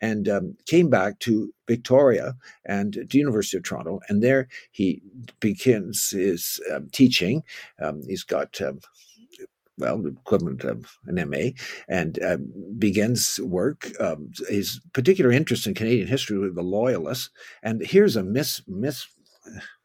and 0.00 0.28
um, 0.28 0.56
came 0.66 0.88
back 0.88 1.18
to 1.20 1.52
Victoria 1.66 2.34
and 2.64 2.92
to 2.92 3.18
University 3.18 3.56
of 3.56 3.64
Toronto, 3.64 4.00
and 4.08 4.22
there 4.22 4.48
he 4.70 5.02
begins 5.40 6.10
his 6.10 6.60
um, 6.72 6.88
teaching. 6.92 7.42
Um, 7.80 8.02
he's 8.06 8.22
got 8.24 8.60
um, 8.60 8.80
well, 9.78 10.04
equivalent 10.06 10.64
of 10.64 10.96
an 11.06 11.28
MA, 11.28 11.50
and 11.88 12.22
uh, 12.22 12.38
begins 12.78 13.38
work. 13.42 13.90
Um, 14.00 14.30
his 14.48 14.80
particular 14.92 15.30
interest 15.30 15.66
in 15.66 15.74
Canadian 15.74 16.08
history 16.08 16.38
with 16.38 16.54
the 16.54 16.62
Loyalists, 16.62 17.30
and 17.62 17.82
here's 17.84 18.16
a 18.16 18.22
miss 18.22 18.62
miss. 18.66 19.06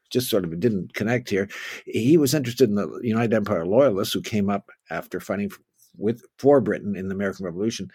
Just 0.10 0.30
sort 0.30 0.44
of 0.44 0.60
didn't 0.60 0.94
connect 0.94 1.30
here. 1.30 1.48
He 1.86 2.18
was 2.18 2.34
interested 2.34 2.68
in 2.68 2.76
the 2.76 3.00
United 3.02 3.34
Empire 3.34 3.66
Loyalists 3.66 4.14
who 4.14 4.22
came 4.22 4.50
up 4.50 4.70
after 4.90 5.22
fighting 5.22 5.52
with 5.98 6.26
for 6.38 6.60
Britain 6.60 6.96
in 6.96 7.08
the 7.08 7.16
American 7.16 7.46
Revolution, 7.46 7.90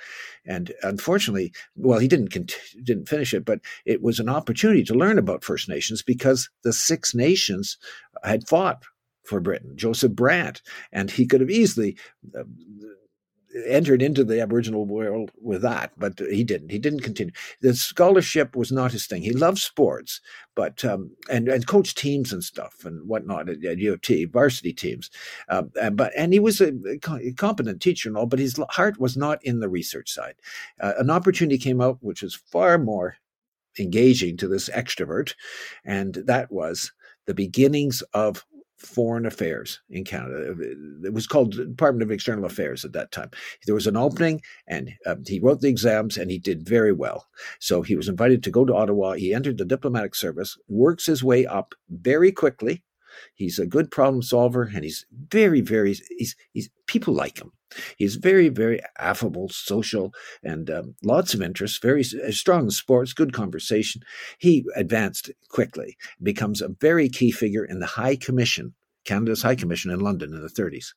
and 0.47 0.73
unfortunately, 0.83 1.53
well, 1.77 1.99
he 1.99 2.09
didn't 2.09 2.35
didn't 2.83 3.09
finish 3.09 3.35
it, 3.35 3.45
but 3.45 3.61
it 3.85 4.03
was 4.03 4.19
an 4.19 4.29
opportunity 4.29 4.85
to 4.85 4.95
learn 4.95 5.19
about 5.19 5.45
First 5.45 5.69
Nations 5.69 6.03
because 6.03 6.49
the 6.63 6.73
Six 6.73 7.15
Nations 7.15 7.79
had 8.23 8.47
fought 8.49 8.83
for 9.27 9.41
Britain, 9.41 9.77
Joseph 9.77 10.13
Brant, 10.13 10.63
and 10.93 11.11
he 11.11 11.27
could 11.27 11.41
have 11.41 11.51
easily 11.51 11.99
uh, 12.37 12.45
entered 13.67 14.03
into 14.03 14.25
the 14.25 14.41
Aboriginal 14.41 14.85
world 14.85 15.31
with 15.41 15.63
that, 15.63 15.93
but 15.97 16.19
he 16.19 16.45
didn't. 16.45 16.71
He 16.71 16.79
didn't 16.79 17.01
continue. 17.01 17.33
The 17.61 17.75
scholarship 17.75 18.57
was 18.57 18.71
not 18.71 18.93
his 18.93 19.07
thing. 19.07 19.23
He 19.23 19.33
loved 19.33 19.59
sports, 19.59 20.21
but 20.55 20.85
um, 20.85 21.11
and 21.31 21.49
and 21.49 21.67
coached 21.67 21.97
teams 21.97 22.33
and 22.33 22.43
stuff 22.43 22.85
and 22.85 23.09
whatnot 23.09 23.49
at, 23.49 23.65
at 23.65 23.79
UT, 23.79 24.09
varsity 24.31 24.73
teams. 24.73 25.11
Uh, 25.49 25.63
but 25.93 26.13
and 26.17 26.33
he 26.33 26.41
was 26.41 26.61
a, 26.61 26.73
a, 26.89 27.33
competent 27.33 27.81
teacher 27.81 28.09
and 28.09 28.17
all, 28.17 28.27
but 28.27 28.39
his 28.39 28.61
heart 28.71 29.01
was 29.01 29.17
not 29.17 29.43
in 29.45 29.61
the 29.61 29.69
research 29.69 30.11
side. 30.11 30.35
Uh, 30.81 30.93
an 30.99 31.11
opportunity 31.11 31.59
came 31.59 31.81
up 31.81 31.99
which 32.01 32.23
was 32.23 32.35
far 32.35 32.79
more 32.79 33.17
engaging 33.79 34.37
to 34.37 34.49
this 34.49 34.69
extrovert, 34.71 35.35
and 35.85 36.15
that 36.27 36.51
was 36.51 36.93
the 37.27 37.35
beginnings 37.35 38.03
of 38.15 38.45
Foreign 38.87 39.27
Affairs 39.27 39.81
in 39.91 40.05
Canada. 40.05 40.55
It 41.05 41.13
was 41.13 41.27
called 41.27 41.53
Department 41.53 42.03
of 42.03 42.11
External 42.11 42.45
Affairs 42.45 42.85
at 42.85 42.93
that 42.93 43.13
time. 43.13 43.31
There 43.67 43.75
was 43.75 43.87
an 43.87 43.97
opening, 43.97 44.43
and 44.67 44.93
uh, 45.05 45.17
he 45.27 45.41
wrote 45.41 45.61
the 45.61 45.69
exams, 45.69 46.17
and 46.17 46.31
he 46.31 46.39
did 46.39 46.67
very 46.67 46.93
well. 46.93 47.27
So 47.59 47.83
he 47.83 47.97
was 47.97 48.09
invited 48.09 48.43
to 48.45 48.51
go 48.51 48.65
to 48.65 48.75
Ottawa. 48.75 49.13
He 49.13 49.35
entered 49.35 49.59
the 49.59 49.65
diplomatic 49.65 50.15
service, 50.15 50.57
works 50.69 51.07
his 51.07 51.23
way 51.23 51.47
up 51.47 51.75
very 51.91 52.33
quickly. 52.33 52.83
He's 53.35 53.59
a 53.59 53.67
good 53.67 53.91
problem 53.91 54.23
solver, 54.23 54.71
and 54.75 54.85
he's 54.85 55.07
very, 55.31 55.61
very. 55.61 55.95
He's 56.19 56.37
he's 56.53 56.71
people 56.87 57.15
like 57.15 57.39
him. 57.39 57.53
He's 57.97 58.17
very, 58.17 58.49
very 58.49 58.81
affable, 58.99 59.49
social, 59.49 60.15
and 60.43 60.71
um, 60.71 60.95
lots 61.03 61.35
of 61.35 61.43
interests, 61.43 61.79
very 61.79 62.03
uh, 62.03 62.31
strong 62.31 62.65
in 62.65 62.71
sports, 62.71 63.13
good 63.13 63.33
conversation. 63.33 64.03
He 64.39 64.65
advanced 64.77 65.31
quickly, 65.49 65.97
becomes 66.23 66.63
a 66.63 66.69
very 66.81 67.09
key 67.09 67.33
figure 67.33 67.65
in 67.65 67.81
the 67.81 67.87
High 67.87 68.17
Commission, 68.17 68.75
Canada's 69.05 69.43
High 69.43 69.57
Commission 69.57 69.91
in 69.91 70.01
London 70.01 70.33
in 70.33 70.43
the 70.43 70.49
30s. 70.49 70.95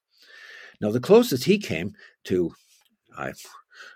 Now, 0.80 0.92
the 0.92 1.00
closest 1.00 1.44
he 1.44 1.58
came 1.58 1.94
to 2.26 2.54
uh, 3.18 3.34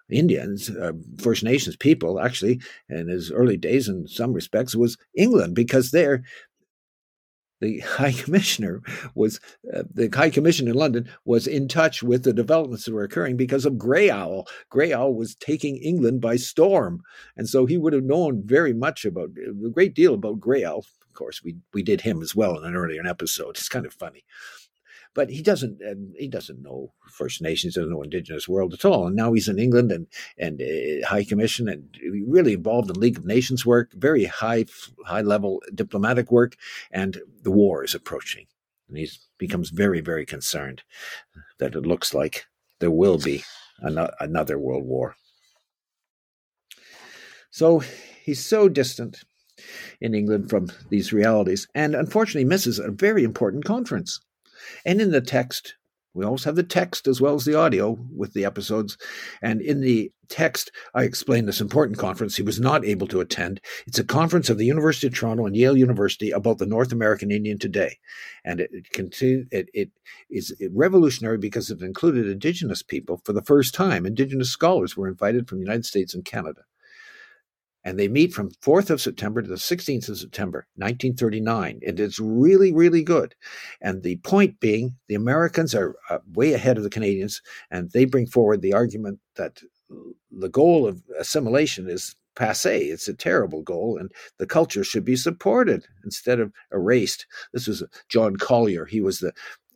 Indians, 0.09 0.69
uh, 0.69 0.93
First 1.19 1.43
Nations 1.43 1.75
people, 1.75 2.19
actually, 2.19 2.61
in 2.89 3.07
his 3.07 3.31
early 3.31 3.57
days, 3.57 3.87
in 3.87 4.07
some 4.07 4.33
respects, 4.33 4.75
was 4.75 4.97
England, 5.15 5.55
because 5.55 5.91
there 5.91 6.23
the 7.63 7.79
High 7.79 8.11
Commissioner 8.23 8.81
was 9.15 9.39
uh, 9.73 9.83
the 9.91 10.09
High 10.13 10.29
Commission 10.29 10.67
in 10.67 10.75
London 10.75 11.09
was 11.25 11.47
in 11.47 11.67
touch 11.67 12.03
with 12.03 12.23
the 12.23 12.33
developments 12.33 12.85
that 12.85 12.93
were 12.93 13.03
occurring 13.03 13.37
because 13.37 13.65
of 13.65 13.77
Grey 13.77 14.09
Owl. 14.09 14.47
Grey 14.69 14.91
Owl 14.93 15.15
was 15.15 15.35
taking 15.35 15.77
England 15.77 16.21
by 16.21 16.35
storm, 16.35 17.01
and 17.37 17.47
so 17.47 17.65
he 17.65 17.77
would 17.77 17.93
have 17.93 18.03
known 18.03 18.43
very 18.45 18.73
much 18.73 19.05
about 19.05 19.29
a 19.37 19.69
great 19.69 19.95
deal 19.95 20.13
about 20.13 20.39
Grey 20.39 20.65
Owl. 20.65 20.79
Of 20.79 21.13
course, 21.13 21.43
we 21.43 21.55
we 21.73 21.83
did 21.83 22.01
him 22.01 22.21
as 22.21 22.35
well 22.35 22.57
in 22.57 22.65
an 22.65 22.75
earlier 22.75 23.05
episode. 23.07 23.51
It's 23.51 23.69
kind 23.69 23.85
of 23.85 23.93
funny 23.93 24.23
but 25.13 25.29
he 25.29 25.41
doesn't 25.41 25.81
he 26.17 26.27
doesn't 26.27 26.61
know 26.61 26.93
First 27.11 27.41
Nations, 27.41 27.75
doesn't 27.75 27.91
know 27.91 28.01
Indigenous 28.01 28.47
world 28.47 28.73
at 28.73 28.85
all. 28.85 29.07
And 29.07 29.15
now 29.15 29.33
he's 29.33 29.47
in 29.47 29.59
England 29.59 29.91
and 29.91 30.07
and 30.37 30.61
uh, 30.61 31.07
High 31.07 31.23
Commission 31.23 31.67
and 31.69 31.95
really 32.27 32.53
involved 32.53 32.89
in 32.89 32.99
League 32.99 33.17
of 33.17 33.25
Nations 33.25 33.65
work, 33.65 33.91
very 33.93 34.25
high 34.25 34.65
high 35.05 35.21
level 35.21 35.61
diplomatic 35.73 36.31
work, 36.31 36.55
and 36.91 37.21
the 37.43 37.51
war 37.51 37.83
is 37.83 37.95
approaching, 37.95 38.47
and 38.87 38.97
he 38.97 39.09
becomes 39.37 39.69
very 39.69 40.01
very 40.01 40.25
concerned 40.25 40.83
that 41.59 41.75
it 41.75 41.85
looks 41.85 42.13
like 42.13 42.45
there 42.79 42.91
will 42.91 43.17
be 43.17 43.43
another 44.19 44.57
world 44.57 44.85
war. 44.85 45.15
So 47.51 47.79
he's 48.23 48.43
so 48.43 48.67
distant 48.69 49.23
in 50.01 50.15
England 50.15 50.49
from 50.49 50.71
these 50.89 51.13
realities, 51.13 51.67
and 51.75 51.93
unfortunately 51.93 52.45
misses 52.45 52.79
a 52.79 52.89
very 52.89 53.23
important 53.23 53.65
conference. 53.65 54.19
And 54.85 55.01
in 55.01 55.11
the 55.11 55.21
text, 55.21 55.75
we 56.13 56.25
always 56.25 56.43
have 56.43 56.55
the 56.55 56.63
text 56.63 57.07
as 57.07 57.19
well 57.19 57.33
as 57.33 57.45
the 57.45 57.55
audio 57.55 57.97
with 58.15 58.33
the 58.33 58.45
episodes. 58.45 58.97
And 59.41 59.61
in 59.61 59.81
the 59.81 60.11
text, 60.29 60.71
I 60.93 61.03
explain 61.03 61.45
this 61.45 61.59
important 61.59 61.97
conference 61.97 62.35
he 62.35 62.43
was 62.43 62.59
not 62.59 62.85
able 62.85 63.07
to 63.07 63.19
attend. 63.19 63.59
It's 63.87 63.97
a 63.97 64.03
conference 64.03 64.49
of 64.49 64.59
the 64.59 64.65
University 64.65 65.07
of 65.07 65.15
Toronto 65.15 65.45
and 65.45 65.55
Yale 65.55 65.75
University 65.75 66.29
about 66.29 66.59
the 66.59 66.67
North 66.67 66.91
American 66.91 67.31
Indian 67.31 67.57
today. 67.57 67.97
And 68.45 68.59
it, 68.59 68.69
it, 68.73 69.49
it, 69.51 69.69
it 69.73 69.91
is 70.29 70.55
revolutionary 70.71 71.39
because 71.39 71.71
it 71.71 71.81
included 71.81 72.27
Indigenous 72.27 72.83
people 72.83 73.21
for 73.25 73.33
the 73.33 73.43
first 73.43 73.73
time. 73.73 74.05
Indigenous 74.05 74.49
scholars 74.49 74.95
were 74.95 75.07
invited 75.07 75.47
from 75.47 75.57
the 75.57 75.65
United 75.65 75.85
States 75.85 76.13
and 76.13 76.23
Canada. 76.23 76.61
And 77.83 77.99
they 77.99 78.07
meet 78.07 78.33
from 78.33 78.51
4th 78.51 78.89
of 78.89 79.01
September 79.01 79.41
to 79.41 79.47
the 79.47 79.55
16th 79.55 80.09
of 80.09 80.17
September, 80.17 80.67
1939. 80.75 81.79
And 81.85 81.99
It 81.99 81.99
is 81.99 82.19
really, 82.19 82.71
really 82.71 83.03
good. 83.03 83.35
And 83.81 84.03
the 84.03 84.17
point 84.17 84.59
being, 84.59 84.95
the 85.07 85.15
Americans 85.15 85.75
are 85.75 85.95
uh, 86.09 86.19
way 86.33 86.53
ahead 86.53 86.77
of 86.77 86.83
the 86.83 86.89
Canadians, 86.89 87.41
and 87.69 87.91
they 87.91 88.05
bring 88.05 88.27
forward 88.27 88.61
the 88.61 88.73
argument 88.73 89.19
that 89.35 89.61
the 90.31 90.49
goal 90.49 90.87
of 90.87 91.01
assimilation 91.19 91.89
is 91.89 92.15
passe. 92.35 92.85
It's 92.85 93.07
a 93.07 93.13
terrible 93.13 93.61
goal, 93.61 93.97
and 93.97 94.11
the 94.39 94.47
culture 94.47 94.83
should 94.83 95.05
be 95.05 95.15
supported 95.15 95.85
instead 96.03 96.39
of 96.39 96.51
erased. 96.71 97.25
This 97.51 97.67
was 97.67 97.83
John 98.09 98.37
Collier. 98.37 98.85
He 98.85 99.01
was 99.01 99.19
the 99.19 99.33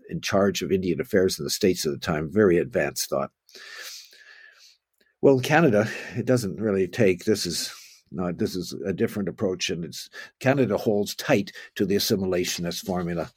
in 0.10 0.22
charge 0.22 0.62
of 0.62 0.72
Indian 0.72 1.02
affairs 1.02 1.38
in 1.38 1.44
the 1.44 1.52
states 1.52 1.86
at 1.86 1.92
the 1.92 1.98
time. 1.98 2.32
Very 2.32 2.58
advanced 2.58 3.10
thought. 3.10 3.30
Well, 5.22 5.42
Canada, 5.42 5.90
it 6.16 6.26
doesn't 6.26 6.62
really 6.62 6.88
take. 6.88 7.26
This 7.26 7.46
is 7.46 7.74
not. 8.12 8.38
This 8.38 8.56
is 8.56 8.74
a 8.86 8.94
different 8.94 9.30
approach, 9.30 9.70
and 9.70 9.84
it's 9.84 10.10
Canada 10.40 10.78
holds 10.78 11.16
tight 11.16 11.52
to 11.76 11.86
the 11.86 11.96
assimilationist 11.96 12.86
formula. 12.86 13.32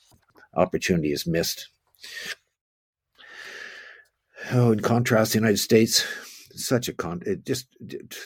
Opportunity 0.54 1.12
is 1.12 1.26
missed. 1.26 1.68
Oh, 4.52 4.72
in 4.72 4.80
contrast, 4.80 5.32
the 5.32 5.38
United 5.38 5.58
States 5.58 6.06
such 6.54 6.88
a 6.88 6.92
con 6.92 7.22
it 7.26 7.44
just 7.44 7.68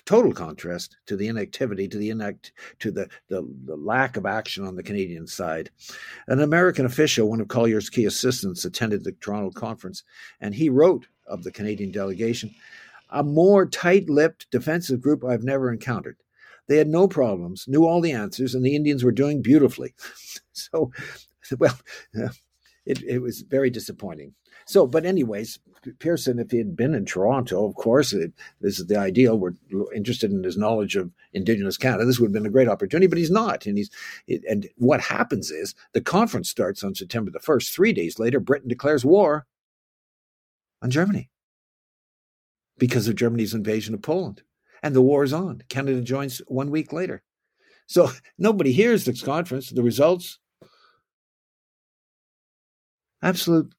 total 0.05 0.33
contrast 0.33 0.97
to 1.07 1.17
the 1.17 1.29
inactivity 1.29 1.87
to 1.87 1.99
the 1.99 2.11
inact 2.11 2.53
to 2.79 2.91
the, 2.91 3.09
the 3.29 3.47
the 3.65 3.77
lack 3.77 4.17
of 4.17 4.27
action 4.27 4.67
on 4.67 4.77
the 4.77 4.83
Canadian 4.83 5.27
side. 5.27 5.71
An 6.29 6.41
American 6.41 6.87
official, 6.87 7.29
one 7.29 7.41
of 7.41 7.49
Collier's 7.49 7.91
key 7.91 8.07
assistants, 8.07 8.65
attended 8.65 9.05
the 9.05 9.13
Toronto 9.13 9.51
conference, 9.51 10.05
and 10.41 10.55
he 10.55 10.69
wrote 10.69 11.07
of 11.27 11.43
the 11.43 11.53
Canadian 11.53 11.91
delegation, 11.91 12.55
a 13.11 13.23
more 13.23 13.67
tight-lipped 13.67 14.51
defensive 14.51 15.01
group 15.01 15.25
I've 15.25 15.45
never 15.45 15.73
encountered. 15.73 16.17
They 16.67 16.79
had 16.79 16.89
no 16.89 17.07
problems, 17.09 17.67
knew 17.69 17.85
all 17.85 18.01
the 18.01 18.13
answers, 18.13 18.55
and 18.55 18.65
the 18.65 18.75
Indians 18.75 19.05
were 19.05 19.13
doing 19.13 19.43
beautifully. 19.43 19.95
so, 20.53 20.91
well, 21.59 21.79
it, 22.87 23.03
it 23.03 23.19
was 23.21 23.43
very 23.43 23.71
disappointing. 23.71 24.35
So, 24.67 24.87
but 24.87 25.05
anyways, 25.05 25.59
Pearson, 25.99 26.39
if 26.39 26.51
he 26.51 26.59
had 26.59 26.77
been 26.77 26.95
in 26.95 27.05
Toronto, 27.05 27.67
of 27.67 27.75
course, 27.75 28.13
it, 28.13 28.33
this 28.61 28.79
is 28.79 28.87
the 28.87 28.97
ideal. 28.97 29.39
We're 29.39 29.53
interested 29.95 30.31
in 30.31 30.43
his 30.43 30.57
knowledge 30.57 30.97
of 30.97 31.11
Indigenous 31.35 31.77
Canada. 31.77 32.07
This 32.07 32.19
would 32.19 32.29
have 32.29 32.33
been 32.33 32.47
a 32.47 32.51
great 32.51 32.69
opportunity, 32.69 33.07
but 33.07 33.19
he's 33.19 33.31
not. 33.31 33.67
And 33.67 33.77
he's 33.77 33.91
and 34.49 34.69
what 34.77 35.03
happens 35.03 35.51
is 35.51 35.75
the 35.93 36.01
conference 36.01 36.49
starts 36.49 36.83
on 36.83 36.95
September 36.95 37.31
the 37.31 37.41
first. 37.41 37.75
Three 37.75 37.93
days 37.93 38.19
later, 38.19 38.41
Britain 38.41 38.69
declares 38.69 39.05
war 39.05 39.47
on 40.81 40.91
Germany 40.91 41.31
because 42.79 43.07
of 43.07 43.17
Germany's 43.17 43.55
invasion 43.55 43.95
of 43.95 44.03
Poland, 44.03 44.43
and 44.85 44.95
the 44.95 45.01
war 45.01 45.25
is 45.25 45.33
on. 45.33 45.63
Canada 45.71 46.03
joins 46.03 46.43
one 46.47 46.71
week 46.71 46.93
later. 46.93 47.23
So 47.87 48.11
nobody 48.39 48.71
hears 48.71 49.05
this 49.07 49.23
conference. 49.23 49.71
The 49.71 49.83
results 49.83 50.39
absolute 53.23 53.75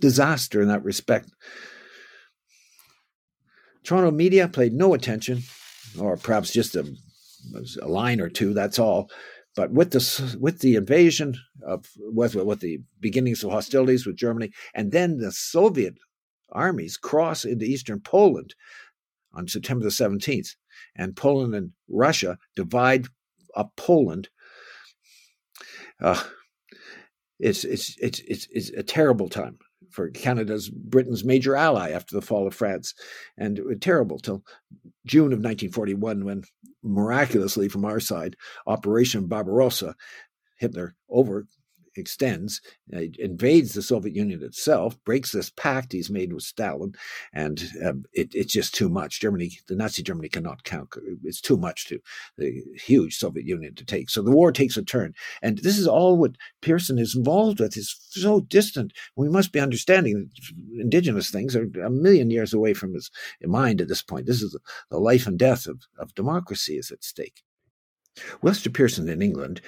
disaster 0.00 0.60
in 0.60 0.66
that 0.68 0.82
respect. 0.82 1.30
Toronto 3.84 4.10
media 4.10 4.48
paid 4.48 4.72
no 4.72 4.92
attention, 4.92 5.42
or 6.00 6.16
perhaps 6.16 6.52
just 6.52 6.74
a, 6.74 6.84
a 7.80 7.86
line 7.86 8.20
or 8.20 8.28
two. 8.28 8.52
That's 8.54 8.80
all. 8.80 9.10
But 9.54 9.70
with 9.70 9.92
the 9.92 10.36
with 10.40 10.58
the 10.58 10.74
invasion 10.74 11.36
of 11.62 11.86
with, 11.96 12.34
with 12.34 12.58
the 12.58 12.80
beginnings 12.98 13.44
of 13.44 13.52
hostilities 13.52 14.04
with 14.04 14.16
Germany, 14.16 14.50
and 14.74 14.90
then 14.90 15.18
the 15.18 15.30
Soviet 15.30 15.94
armies 16.50 16.96
cross 16.96 17.44
into 17.44 17.64
eastern 17.64 18.00
Poland 18.00 18.54
on 19.34 19.48
September 19.48 19.84
the 19.84 19.90
seventeenth, 19.90 20.54
and 20.96 21.16
Poland 21.16 21.54
and 21.54 21.72
Russia 21.88 22.38
divide 22.56 23.06
up 23.54 23.72
Poland. 23.76 24.28
Uh, 26.00 26.22
it's, 27.38 27.64
it's 27.64 27.96
it's 28.00 28.20
it's 28.20 28.46
it's 28.50 28.70
a 28.70 28.82
terrible 28.82 29.28
time 29.28 29.58
for 29.90 30.10
Canada's 30.10 30.68
Britain's 30.68 31.24
major 31.24 31.54
ally 31.54 31.90
after 31.90 32.14
the 32.14 32.22
fall 32.22 32.46
of 32.46 32.54
France, 32.54 32.94
and 33.36 33.60
terrible 33.80 34.18
till 34.18 34.44
June 35.06 35.26
of 35.26 35.38
1941 35.38 36.24
when 36.24 36.42
miraculously 36.82 37.68
from 37.68 37.84
our 37.84 38.00
side 38.00 38.36
Operation 38.66 39.26
Barbarossa, 39.26 39.94
Hitler 40.58 40.94
over 41.08 41.46
extends, 41.96 42.60
uh, 42.94 43.02
invades 43.18 43.74
the 43.74 43.82
Soviet 43.82 44.14
Union 44.14 44.42
itself, 44.42 44.96
breaks 45.04 45.32
this 45.32 45.50
pact 45.50 45.92
he's 45.92 46.10
made 46.10 46.32
with 46.32 46.42
Stalin, 46.42 46.94
and 47.32 47.70
um, 47.84 48.04
it, 48.12 48.34
it's 48.34 48.52
just 48.52 48.74
too 48.74 48.88
much. 48.88 49.20
Germany, 49.20 49.58
the 49.68 49.76
Nazi 49.76 50.02
Germany 50.02 50.28
cannot 50.28 50.64
conquer. 50.64 51.02
It's 51.22 51.40
too 51.40 51.56
much 51.56 51.86
to 51.88 51.98
the 52.36 52.62
huge 52.76 53.16
Soviet 53.16 53.46
Union 53.46 53.74
to 53.74 53.84
take. 53.84 54.10
So 54.10 54.22
the 54.22 54.30
war 54.30 54.52
takes 54.52 54.76
a 54.76 54.82
turn, 54.82 55.14
and 55.42 55.58
this 55.58 55.78
is 55.78 55.86
all 55.86 56.16
what 56.16 56.36
Pearson 56.60 56.98
is 56.98 57.14
involved 57.14 57.60
with. 57.60 57.76
is 57.76 57.96
so 58.10 58.40
distant. 58.40 58.92
We 59.16 59.28
must 59.28 59.52
be 59.52 59.60
understanding 59.60 60.30
that 60.34 60.80
indigenous 60.80 61.30
things 61.30 61.56
are 61.56 61.70
a 61.84 61.90
million 61.90 62.30
years 62.30 62.52
away 62.52 62.74
from 62.74 62.94
his 62.94 63.10
mind 63.42 63.80
at 63.80 63.88
this 63.88 64.02
point. 64.02 64.26
This 64.26 64.42
is 64.42 64.56
the 64.90 64.98
life 64.98 65.26
and 65.26 65.38
death 65.38 65.66
of, 65.66 65.82
of 65.98 66.14
democracy 66.14 66.76
is 66.76 66.90
at 66.90 67.04
stake. 67.04 67.42
Lester 68.42 68.70
Pearson 68.70 69.08
in 69.08 69.22
England, 69.22 69.60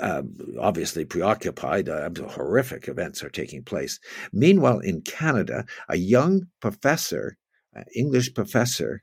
uh, 0.00 0.22
obviously 0.58 1.04
preoccupied, 1.04 1.88
uh, 1.88 2.10
horrific 2.28 2.88
events 2.88 3.22
are 3.22 3.30
taking 3.30 3.62
place. 3.62 3.98
Meanwhile, 4.32 4.78
in 4.80 5.02
Canada, 5.02 5.64
a 5.88 5.96
young 5.96 6.46
professor, 6.60 7.36
uh, 7.76 7.82
English 7.94 8.34
professor 8.34 9.02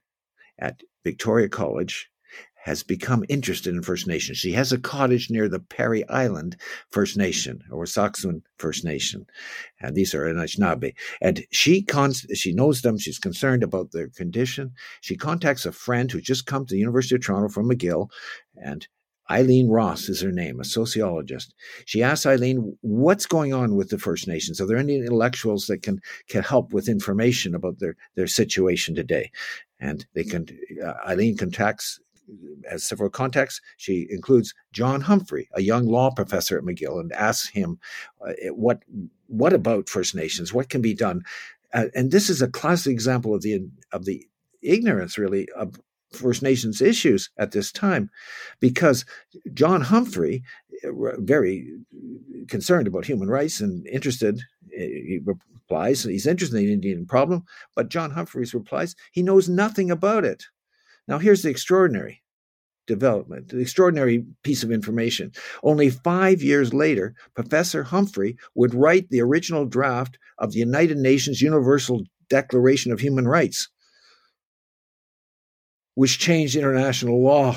at 0.60 0.82
Victoria 1.04 1.48
College, 1.48 2.10
has 2.68 2.84
become 2.84 3.24
interested 3.30 3.74
in 3.74 3.82
First 3.82 4.08
Nations. 4.08 4.38
She 4.38 4.52
has 4.52 4.74
a 4.74 4.78
cottage 4.78 5.30
near 5.30 5.48
the 5.48 5.62
Parry 5.62 6.06
Island 6.10 6.58
First 6.92 7.16
Nation 7.16 7.64
or 7.72 7.86
Wasauksing 7.86 8.42
First 8.58 8.84
Nation, 8.84 9.26
and 9.80 9.96
these 9.96 10.14
are 10.14 10.26
Anishinaabe. 10.26 10.94
And 11.22 11.46
she 11.50 11.82
cons- 11.82 12.28
she 12.34 12.52
knows 12.52 12.82
them. 12.82 12.98
She's 12.98 13.20
concerned 13.20 13.64
about 13.64 13.94
their 13.94 14.10
condition. 14.10 14.74
She 15.00 15.16
contacts 15.16 15.66
a 15.66 15.72
friend 15.72 16.12
who 16.12 16.20
just 16.20 16.46
come 16.46 16.66
to 16.66 16.74
the 16.74 16.86
University 16.88 17.16
of 17.16 17.22
Toronto 17.22 17.48
from 17.48 17.70
McGill, 17.70 18.10
and 18.62 18.86
Aileen 19.30 19.70
Ross 19.70 20.10
is 20.10 20.20
her 20.22 20.34
name, 20.34 20.60
a 20.60 20.66
sociologist. 20.66 21.54
She 21.86 22.04
asks 22.04 22.26
Aileen, 22.26 22.78
"What's 22.82 23.26
going 23.26 23.54
on 23.54 23.76
with 23.76 23.90
the 23.92 23.98
First 23.98 24.28
Nations? 24.28 24.60
Are 24.60 24.68
there 24.68 24.84
any 24.86 24.98
intellectuals 24.98 25.68
that 25.68 25.84
can 25.84 26.02
can 26.28 26.44
help 26.44 26.74
with 26.74 26.90
information 26.90 27.56
about 27.56 27.80
their 27.80 27.96
their 28.16 28.28
situation 28.28 28.94
today?" 28.94 29.32
And 29.80 30.06
they 30.16 30.26
can. 30.26 30.48
Uh, 30.86 30.96
Aileen 31.08 31.38
contacts 31.38 32.02
has 32.70 32.84
several 32.84 33.10
contacts. 33.10 33.62
She 33.78 34.08
includes 34.10 34.54
John 34.72 35.02
Humphrey, 35.02 35.50
a 35.54 35.62
young 35.62 35.86
law 35.86 36.12
professor 36.12 36.58
at 36.58 36.64
McGill, 36.64 37.00
and 37.00 37.12
asks 37.14 37.50
him, 37.50 37.80
uh, 38.26 38.34
"What 38.52 38.84
what 39.28 39.54
about 39.54 39.90
First 39.90 40.16
Nations? 40.16 40.54
What 40.54 40.70
can 40.70 40.82
be 40.82 40.94
done?" 40.94 41.24
Uh, 41.74 41.88
and 41.96 42.12
this 42.12 42.30
is 42.30 42.42
a 42.42 42.48
classic 42.48 42.92
example 42.92 43.34
of 43.36 43.42
the 43.42 43.68
of 43.92 44.06
the 44.06 44.28
ignorance, 44.62 45.18
really, 45.18 45.48
of 45.56 45.80
First 46.12 46.42
Nations 46.42 46.82
issues 46.82 47.30
at 47.38 47.52
this 47.52 47.72
time, 47.72 48.10
because 48.60 49.06
John 49.54 49.82
Humphrey, 49.82 50.44
uh, 50.86 51.20
very 51.20 51.70
concerned 52.48 52.88
about 52.88 53.06
human 53.06 53.28
rights 53.28 53.60
and 53.60 53.86
interested, 53.88 54.42
he 54.70 55.20
replies 55.24 56.04
he's 56.04 56.28
interested 56.28 56.58
in 56.58 56.66
the 56.66 56.74
Indian 56.74 57.06
problem, 57.06 57.44
but 57.76 57.90
John 57.90 58.12
Humphrey's 58.12 58.54
replies 58.54 58.96
he 59.12 59.22
knows 59.22 59.50
nothing 59.50 59.92
about 59.92 60.24
it. 60.24 60.46
Now, 61.08 61.20
here's 61.20 61.42
the 61.42 61.50
extraordinary 61.50 62.22
development, 62.88 63.50
the 63.50 63.60
extraordinary 63.60 64.26
piece 64.44 64.64
of 64.64 64.72
information. 64.72 65.32
Only 65.64 65.90
five 65.90 66.42
years 66.42 66.74
later, 66.74 67.14
Professor 67.36 67.84
Humphrey 67.84 68.38
would 68.56 68.74
write 68.74 69.10
the 69.10 69.22
original 69.22 69.66
draft 69.66 70.18
of 70.38 70.54
the 70.54 70.60
United 70.60 70.98
Nations 70.98 71.42
Universal 71.42 72.04
Declaration 72.30 72.92
of 72.92 73.00
Human 73.00 73.28
Rights, 73.28 73.70
which 75.96 76.20
changed 76.20 76.56
international 76.56 77.22
law 77.22 77.56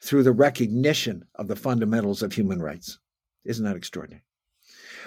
through 0.00 0.22
the 0.22 0.32
recognition 0.32 1.24
of 1.34 1.48
the 1.48 1.56
fundamentals 1.56 2.22
of 2.22 2.32
human 2.32 2.62
rights. 2.62 2.98
Isn't 3.44 3.64
that 3.64 3.76
extraordinary? 3.76 4.22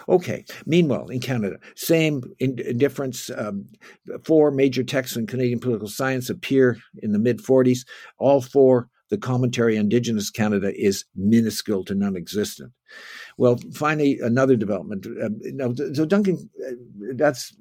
Okay. 0.10 0.46
Meanwhile, 0.66 1.08
in 1.08 1.20
Canada, 1.20 1.58
same 1.76 2.24
indifference. 2.40 3.30
Um, 3.36 3.66
four 4.24 4.52
major 4.52 4.84
texts 4.84 5.18
in 5.18 5.28
Canadian 5.28 5.60
political 5.60 5.88
science 5.88 6.30
appear 6.30 6.78
in 7.02 7.12
the 7.12 7.20
mid 7.20 7.40
40s. 7.40 7.86
All 8.18 8.42
four, 8.42 8.90
the 9.10 9.18
commentary 9.18 9.78
on 9.78 9.84
Indigenous 9.84 10.30
Canada 10.30 10.72
is 10.76 11.06
minuscule 11.16 11.84
to 11.86 11.96
non 11.96 12.16
existent. 12.16 12.72
Well, 13.38 13.60
finally, 13.74 14.20
another 14.20 14.56
development. 14.56 15.06
Uh, 15.06 15.94
so 15.94 16.06
Duncan, 16.06 16.50
uh, 16.68 16.74
that's. 17.16 17.56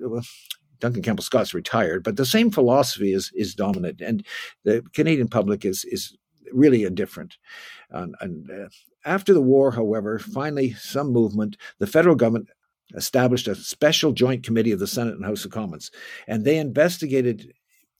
Duncan 0.78 1.02
Campbell 1.02 1.22
Scott's 1.22 1.52
retired, 1.52 2.02
but 2.02 2.16
the 2.16 2.24
same 2.24 2.50
philosophy 2.50 3.12
is 3.12 3.30
is 3.34 3.54
dominant, 3.54 4.00
and 4.00 4.24
the 4.64 4.82
Canadian 4.94 5.28
public 5.28 5.66
is 5.66 5.84
is 5.84 6.16
really 6.52 6.84
indifferent. 6.84 7.36
And, 7.90 8.14
after 9.04 9.32
the 9.32 9.42
war, 9.42 9.72
however, 9.72 10.18
finally 10.18 10.72
some 10.74 11.12
movement, 11.12 11.56
the 11.78 11.86
federal 11.86 12.14
government 12.14 12.48
established 12.94 13.48
a 13.48 13.54
special 13.54 14.12
joint 14.12 14.44
committee 14.44 14.72
of 14.72 14.80
the 14.80 14.86
Senate 14.86 15.14
and 15.14 15.24
House 15.24 15.44
of 15.44 15.50
Commons, 15.50 15.90
and 16.26 16.44
they 16.44 16.58
investigated 16.58 17.52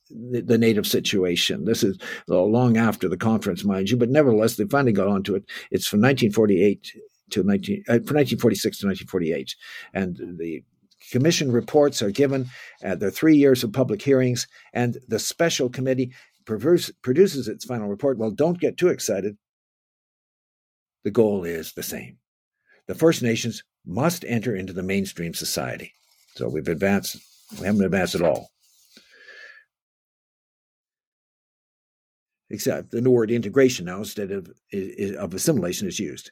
the, 0.09 0.41
the, 0.41 0.57
native 0.57 0.85
situation. 0.85 1.63
This 1.63 1.83
is 1.83 1.97
long 2.27 2.77
after 2.77 3.07
the 3.07 3.17
conference, 3.17 3.63
mind 3.63 3.89
you, 3.89 3.97
but 3.97 4.09
nevertheless, 4.09 4.57
they 4.57 4.65
finally 4.65 4.91
got 4.91 5.07
onto 5.07 5.35
it. 5.35 5.45
It's 5.71 5.87
from 5.87 6.01
1948 6.01 6.91
to 7.31 7.43
19, 7.43 7.83
uh, 7.87 8.03
from 8.03 8.17
1946 8.17 8.79
to 8.79 8.87
1948. 8.87 9.55
And 9.93 10.37
the 10.37 10.63
commission 11.11 11.51
reports 11.51 12.01
are 12.01 12.11
given. 12.11 12.49
Uh, 12.83 12.95
there 12.95 13.07
are 13.07 13.11
three 13.11 13.35
years 13.35 13.63
of 13.63 13.73
public 13.73 14.01
hearings, 14.01 14.47
and 14.73 14.97
the 15.07 15.19
special 15.19 15.69
committee 15.69 16.13
produces 16.45 17.47
its 17.47 17.65
final 17.65 17.87
report. 17.87 18.17
Well, 18.17 18.31
don't 18.31 18.59
get 18.59 18.77
too 18.77 18.89
excited. 18.89 19.37
The 21.03 21.11
goal 21.11 21.43
is 21.43 21.73
the 21.73 21.83
same. 21.83 22.17
The 22.87 22.95
First 22.95 23.21
Nations 23.21 23.63
must 23.85 24.25
enter 24.25 24.55
into 24.55 24.73
the 24.73 24.83
mainstream 24.83 25.33
society. 25.33 25.93
So 26.35 26.49
we've 26.49 26.67
advanced, 26.67 27.17
we 27.59 27.65
haven't 27.65 27.83
advanced 27.83 28.15
at 28.15 28.21
all. 28.21 28.49
Except 32.49 32.91
the 32.91 33.09
word 33.09 33.31
integration 33.31 33.85
now 33.85 33.99
instead 33.99 34.31
of, 34.31 34.51
of 35.17 35.33
assimilation 35.33 35.87
is 35.87 35.99
used. 35.99 36.31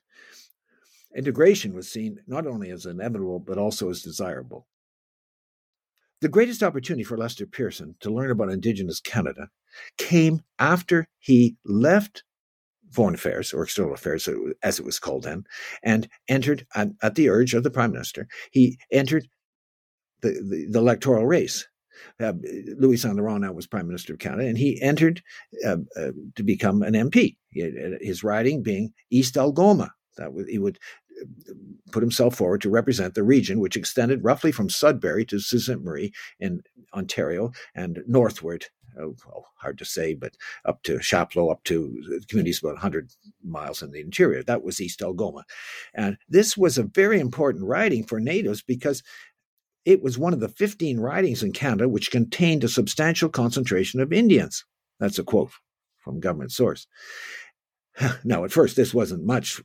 Integration 1.16 1.74
was 1.74 1.90
seen 1.90 2.20
not 2.28 2.46
only 2.46 2.70
as 2.70 2.86
inevitable, 2.86 3.40
but 3.40 3.58
also 3.58 3.90
as 3.90 4.02
desirable. 4.02 4.68
The 6.22 6.30
greatest 6.30 6.62
opportunity 6.62 7.04
for 7.04 7.18
Lester 7.18 7.46
Pearson 7.46 7.96
to 8.02 8.12
learn 8.12 8.32
about 8.32 8.50
Indigenous 8.50 9.00
Canada 9.00 9.48
came 9.98 10.42
after 10.60 11.08
he 11.20 11.56
left 11.64 12.24
Foreign 12.92 13.14
Affairs 13.14 13.54
or 13.54 13.64
External 13.64 13.94
Affairs, 13.94 14.28
as 14.64 14.80
it 14.80 14.86
was 14.86 15.00
called 15.00 15.24
then, 15.24 15.44
and 15.84 16.08
entered 16.28 16.66
at, 16.76 16.90
at 17.02 17.16
the 17.16 17.30
urge 17.30 17.54
of 17.54 17.64
the 17.64 17.72
Prime 17.72 17.92
Minister. 17.92 18.28
He 18.52 18.78
entered 18.92 19.28
the, 20.22 20.30
the, 20.30 20.68
the 20.70 20.80
electoral 20.80 21.26
race. 21.26 21.68
Uh, 22.20 22.34
Louis 22.78 23.04
Laurent 23.04 23.42
now 23.42 23.52
was 23.52 23.68
Prime 23.68 23.88
Minister 23.88 24.14
of 24.14 24.20
Canada, 24.20 24.48
and 24.48 24.58
he 24.58 24.82
entered 24.82 25.22
uh, 25.66 25.78
uh, 25.98 26.12
to 26.36 26.44
become 26.44 26.82
an 26.82 26.94
MP. 26.94 27.36
his 27.52 28.24
riding 28.24 28.64
being 28.64 28.94
East 29.10 29.38
Algoma, 29.38 29.92
that 30.18 30.32
he 30.50 30.60
would 30.60 30.80
uh, 31.22 31.26
put 31.92 32.04
himself 32.04 32.36
forward 32.36 32.62
to 32.62 32.70
represent 32.70 33.16
the 33.16 33.24
region, 33.24 33.60
which 33.60 33.76
extended 33.76 34.24
roughly 34.24 34.52
from 34.52 34.70
Sudbury 34.70 35.26
to 35.26 35.40
Sault 35.40 35.62
Ste. 35.62 35.84
Marie 35.84 36.14
in 36.40 36.62
Ontario 36.94 37.52
and 37.76 38.00
northward. 38.08 38.66
Oh, 38.98 39.16
well, 39.26 39.46
hard 39.58 39.78
to 39.80 39.86
say, 39.86 40.14
but 40.14 40.36
up 40.66 40.84
to 40.84 41.00
Chapleau, 41.00 41.50
up 41.50 41.64
to 41.66 42.02
uh, 42.08 42.20
communities 42.28 42.60
about 42.60 42.74
100 42.74 43.12
miles 43.44 43.82
in 43.82 43.92
the 43.92 44.00
interior. 44.00 44.44
That 44.44 44.64
was 44.64 44.80
East 44.80 45.02
Algoma. 45.02 45.44
And 45.94 46.18
this 46.28 46.56
was 46.56 46.78
a 46.78 46.84
very 46.84 47.20
important 47.20 47.66
riding 47.66 48.04
for 48.04 48.20
natives 48.20 48.62
because 48.62 49.04
it 49.86 50.02
was 50.02 50.18
one 50.18 50.34
of 50.34 50.40
the 50.40 50.50
15 50.50 51.00
ridings 51.00 51.44
in 51.44 51.52
Canada 51.52 51.90
which 51.90 52.12
contained 52.12 52.64
a 52.64 52.70
substantial 52.70 53.30
concentration 53.30 54.00
of 54.00 54.14
Indians. 54.14 54.66
That's 55.00 55.20
a 55.20 55.24
quote 55.24 55.52
from 55.98 56.20
government 56.20 56.52
source. 56.52 56.88
Now, 58.24 58.46
at 58.46 58.52
first, 58.52 58.78
this 58.78 58.94
wasn't 58.94 59.26
much 59.26 59.62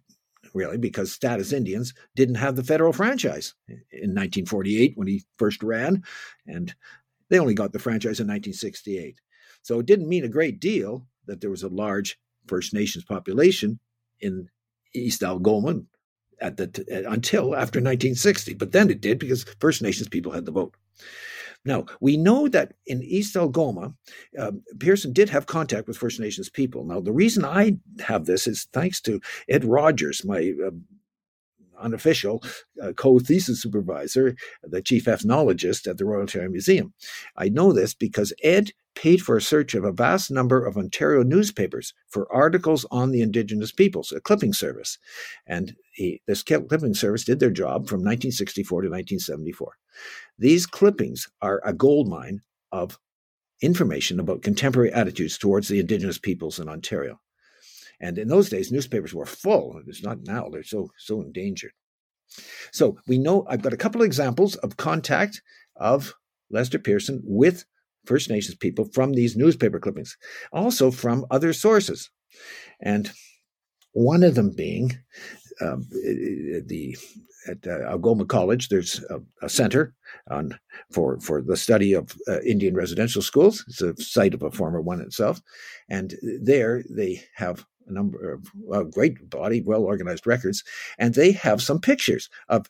really, 0.55 0.79
because 0.79 1.13
status 1.13 1.53
Indians 1.53 1.93
didn't 2.15 2.37
have 2.37 2.57
the 2.57 2.65
federal 2.65 2.93
franchise 2.93 3.55
in 3.69 4.11
1948 4.11 4.93
when 4.95 5.09
he 5.09 5.25
first 5.37 5.63
ran, 5.63 6.03
and 6.47 6.75
they 7.29 7.39
only 7.39 7.55
got 7.55 7.73
the 7.73 7.79
franchise 7.79 8.21
in 8.21 8.27
1968. 8.27 9.21
So 9.63 9.81
it 9.81 9.87
didn't 9.87 10.09
mean 10.09 10.25
a 10.25 10.29
great 10.29 10.61
deal 10.61 11.07
that 11.27 11.41
there 11.41 11.51
was 11.51 11.63
a 11.63 11.69
large 11.69 12.19
First 12.47 12.75
Nations 12.75 13.05
population 13.05 13.79
in 14.21 14.49
East 14.95 15.23
Algoma 15.23 15.81
at 16.41 16.57
the 16.57 17.05
until 17.09 17.55
after 17.55 17.81
1960. 17.81 18.55
But 18.55 18.73
then 18.73 18.91
it 18.91 19.01
did 19.01 19.19
because 19.19 19.45
First 19.61 19.83
Nations 19.83 20.09
people 20.09 20.33
had 20.33 20.45
the 20.45 20.53
vote. 20.53 20.75
Now, 21.65 21.87
we 22.01 22.19
know 22.19 22.47
that 22.49 22.75
in 22.87 23.03
East 23.03 23.37
Algoma, 23.37 23.95
uh, 24.39 24.53
Pearson 24.79 25.15
did 25.15 25.31
have 25.31 25.47
contact 25.47 25.89
with 25.89 25.97
First 25.97 26.21
Nations 26.21 26.51
people. 26.51 26.85
Now, 26.85 27.01
the 27.01 27.13
reason 27.13 27.45
I 27.45 27.79
have 28.01 28.27
this 28.27 28.47
is 28.47 28.65
thanks 28.73 29.01
to 29.03 29.21
Ed 29.49 29.65
Rogers, 29.65 30.25
my 30.27 30.53
uh, 30.65 30.71
unofficial 31.85 32.43
uh, 32.83 32.93
co-thesis 32.93 33.63
supervisor, 33.63 34.35
the 34.63 34.83
chief 34.83 35.05
ethnologist 35.05 35.87
at 35.87 35.99
the 35.99 36.05
Royal 36.05 36.23
Ontario 36.23 36.51
Museum. 36.51 36.93
I 37.37 37.49
know 37.49 37.73
this 37.73 37.95
because 37.95 38.33
Ed 38.43 38.71
paid 38.95 39.21
for 39.21 39.37
a 39.37 39.43
search 39.43 39.75
of 39.75 39.85
a 39.85 39.93
vast 39.93 40.31
number 40.31 40.65
of 40.65 40.77
Ontario 40.77 41.23
newspapers 41.23 41.95
for 42.09 42.33
articles 42.33 42.87
on 42.91 43.11
the 43.11 43.21
Indigenous 43.21 43.73
peoples, 43.73 44.13
a 44.13 44.21
clipping 44.21 44.53
service. 44.53 44.99
And 45.47 45.77
he, 45.93 46.23
this 46.27 46.43
clipping 46.43 46.95
service 46.95 47.25
did 47.25 47.41
their 47.41 47.51
job 47.51 47.89
from 47.89 48.01
1964 48.01 48.83
to 48.83 48.89
1974. 48.89 49.77
These 50.39 50.67
clippings 50.67 51.29
are 51.43 51.61
a 51.65 51.73
gold 51.73 52.09
mine 52.09 52.41
of 52.73 52.99
information 53.61 54.21
about 54.21 54.43
contemporary 54.43 54.93
attitudes 54.93 55.39
towards 55.39 55.69
the 55.69 55.81
Indigenous 55.81 56.19
peoples 56.19 56.59
in 56.59 56.69
Ontario. 56.69 57.21
And 58.01 58.19
in 58.19 58.29
those 58.29 58.49
days, 58.49 58.73
newspapers 58.73 59.15
were 59.15 59.27
full. 59.27 59.81
It's 59.87 60.03
not 60.03 60.23
now; 60.23 60.49
they're 60.49 60.63
so 60.63 60.91
so 60.99 61.21
endangered. 61.21 61.73
So 62.73 62.99
we 63.07 63.19
know 63.19 63.47
I've 63.49 63.63
got 63.63 63.73
a 63.73 63.79
couple 63.79 64.01
of 64.01 64.07
examples 64.07 64.57
of 64.57 64.77
contact 64.77 65.43
of 65.77 66.15
Lester 66.51 66.79
Pearson 66.79 67.23
with 67.25 67.65
First 68.05 68.29
Nations 68.29 68.57
people 68.57 68.87
from 68.93 69.13
these 69.13 69.37
newspaper 69.37 69.79
clippings, 69.79 70.17
also 70.53 70.91
from 70.91 71.27
other 71.31 71.53
sources, 71.53 72.11
and 72.81 73.11
one 73.93 74.23
of 74.23 74.35
them 74.35 74.51
being 74.55 74.99
um, 75.61 75.87
the 75.91 76.97
at 77.47 77.67
uh, 77.67 77.83
Algoma 77.89 78.25
College. 78.25 78.69
There's 78.69 79.03
a, 79.11 79.21
a 79.43 79.49
center 79.49 79.95
on 80.31 80.59
for 80.93 81.21
for 81.21 81.43
the 81.43 81.57
study 81.57 81.93
of 81.93 82.17
uh, 82.29 82.41
Indian 82.41 82.75
residential 82.75 83.23
schools. 83.23 83.65
It's 83.69 83.81
a 83.81 83.97
site 83.97 84.35
of 84.35 84.43
a 84.43 84.51
former 84.51 84.81
one 84.81 85.01
itself, 85.01 85.41
and 85.89 86.15
there 86.43 86.83
they 86.91 87.23
have 87.35 87.65
a 87.87 87.93
number 87.93 88.41
of 88.71 88.93
great 88.93 89.29
body, 89.31 89.63
well 89.63 89.83
organized 89.83 90.27
records, 90.27 90.63
and 90.99 91.15
they 91.15 91.33
have 91.33 91.63
some 91.63 91.81
pictures 91.81 92.29
of 92.49 92.67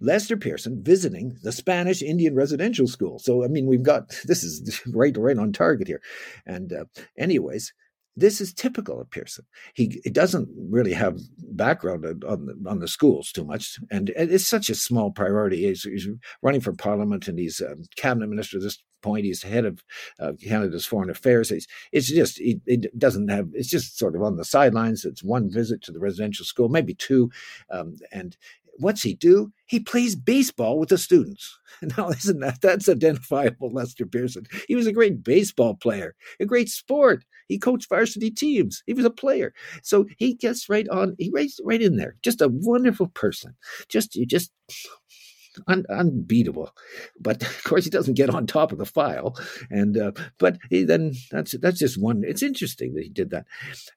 Lester 0.00 0.36
Pearson 0.36 0.82
visiting 0.82 1.36
the 1.42 1.52
Spanish 1.52 2.02
Indian 2.02 2.34
residential 2.34 2.86
school. 2.86 3.18
So 3.18 3.44
I 3.44 3.48
mean, 3.48 3.66
we've 3.66 3.82
got 3.82 4.08
this 4.24 4.42
is 4.42 4.80
right 4.94 5.16
right 5.16 5.38
on 5.38 5.52
target 5.52 5.88
here. 5.88 6.02
And 6.46 6.72
uh, 6.72 6.84
anyways, 7.18 7.72
this 8.16 8.40
is 8.40 8.52
typical 8.52 9.00
of 9.00 9.10
Pearson. 9.10 9.46
He, 9.74 10.00
he 10.04 10.10
doesn't 10.10 10.48
really 10.70 10.92
have 10.92 11.18
background 11.52 12.04
on 12.24 12.46
the, 12.46 12.68
on 12.68 12.80
the 12.80 12.88
schools 12.88 13.32
too 13.32 13.44
much, 13.44 13.78
and 13.90 14.10
it's 14.16 14.46
such 14.46 14.68
a 14.68 14.74
small 14.74 15.10
priority. 15.10 15.66
He's, 15.66 15.84
he's 15.84 16.08
running 16.42 16.60
for 16.60 16.72
parliament, 16.72 17.28
and 17.28 17.38
he's 17.38 17.60
a 17.60 17.76
cabinet 17.96 18.28
minister 18.28 18.58
this 18.58 18.82
point. 19.02 19.24
He's 19.24 19.42
head 19.42 19.64
of 19.64 19.82
uh, 20.18 20.32
Canada's 20.42 20.86
foreign 20.86 21.10
affairs. 21.10 21.50
He's, 21.50 21.66
it's 21.92 22.08
just 22.08 22.38
he, 22.38 22.60
it 22.66 22.98
doesn't 22.98 23.28
have. 23.28 23.48
It's 23.52 23.70
just 23.70 23.98
sort 23.98 24.16
of 24.16 24.22
on 24.22 24.36
the 24.36 24.44
sidelines. 24.44 25.04
It's 25.04 25.22
one 25.22 25.50
visit 25.50 25.82
to 25.82 25.92
the 25.92 26.00
residential 26.00 26.44
school, 26.44 26.68
maybe 26.68 26.94
two, 26.94 27.30
um, 27.70 27.96
and 28.12 28.36
what's 28.80 29.02
he 29.02 29.14
do? 29.14 29.52
He 29.66 29.78
plays 29.78 30.16
baseball 30.16 30.78
with 30.78 30.88
the 30.88 30.98
students. 30.98 31.58
Now, 31.96 32.10
isn't 32.10 32.40
that 32.40 32.60
that's 32.60 32.88
identifiable, 32.88 33.72
Lester 33.72 34.04
Pearson? 34.04 34.44
He 34.68 34.74
was 34.74 34.86
a 34.86 34.92
great 34.92 35.22
baseball 35.22 35.74
player, 35.74 36.14
a 36.38 36.44
great 36.44 36.68
sport. 36.68 37.24
He 37.48 37.58
coached 37.58 37.88
varsity 37.88 38.30
teams. 38.30 38.82
He 38.86 38.92
was 38.92 39.04
a 39.04 39.10
player. 39.10 39.54
So 39.82 40.06
he 40.18 40.34
gets 40.34 40.68
right 40.68 40.86
on, 40.88 41.16
he 41.18 41.30
right, 41.34 41.50
right 41.64 41.80
in 41.80 41.96
there. 41.96 42.16
Just 42.22 42.42
a 42.42 42.50
wonderful 42.50 43.08
person. 43.08 43.54
Just 43.88 44.14
you 44.14 44.26
just 44.26 44.52
un, 45.66 45.84
unbeatable. 45.88 46.74
But 47.20 47.42
of 47.46 47.64
course, 47.64 47.84
he 47.84 47.90
doesn't 47.90 48.14
get 48.14 48.30
on 48.30 48.46
top 48.46 48.72
of 48.72 48.78
the 48.78 48.86
file. 48.86 49.36
And 49.70 49.96
uh, 49.96 50.12
but 50.38 50.58
he, 50.68 50.84
then 50.84 51.14
that's 51.30 51.52
that's 51.58 51.78
just 51.78 52.00
one. 52.00 52.22
It's 52.24 52.42
interesting 52.42 52.94
that 52.94 53.04
he 53.04 53.08
did 53.10 53.30
that. 53.30 53.46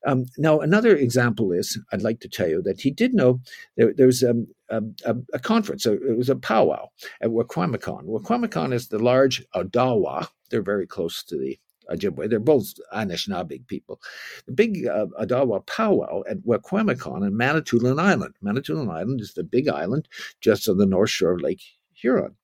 Um, 0.06 0.26
now, 0.38 0.60
another 0.60 0.96
example 0.96 1.52
is 1.52 1.80
I'd 1.92 2.02
like 2.02 2.20
to 2.22 2.30
tell 2.30 2.48
you 2.48 2.62
that 2.64 2.82
he 2.82 2.92
did 2.92 3.14
know 3.14 3.42
there, 3.78 3.94
there's 3.96 4.24
um, 4.24 4.48
a, 4.70 4.82
a, 5.06 5.16
a, 5.34 5.40
conference. 5.40 5.84
So 5.84 5.94
it 5.94 6.18
was 6.18 6.30
a 6.30 6.36
powwow 6.36 6.90
at 7.22 7.30
Wikwemikong. 7.30 8.06
Wikwemikong 8.06 8.74
is 8.74 8.88
the 8.88 9.00
large 9.00 9.46
Odawa. 9.56 10.28
They're 10.50 10.62
very 10.62 10.88
close 10.88 11.24
to 11.24 11.38
the 11.38 11.58
Ojibwe. 11.90 12.30
They're 12.30 12.40
both 12.40 12.74
Anishinaabe 12.94 13.68
people. 13.68 14.02
The 14.46 14.54
big 14.54 14.88
uh, 14.88 15.08
Odawa 15.20 15.66
powwow 15.66 16.24
at 16.30 16.46
Wikwemikong 16.46 17.26
and 17.26 17.38
Manitoulin 17.38 18.00
Island. 18.00 18.36
Manitoulin 18.42 18.90
Island 18.90 19.22
is 19.22 19.34
the 19.34 19.44
big 19.44 19.68
island 19.68 20.08
just 20.42 20.68
on 20.70 20.78
the 20.78 20.86
north 20.86 21.10
shore 21.10 21.34
of 21.34 21.42
Lake 21.42 21.62
Huron. 21.94 22.36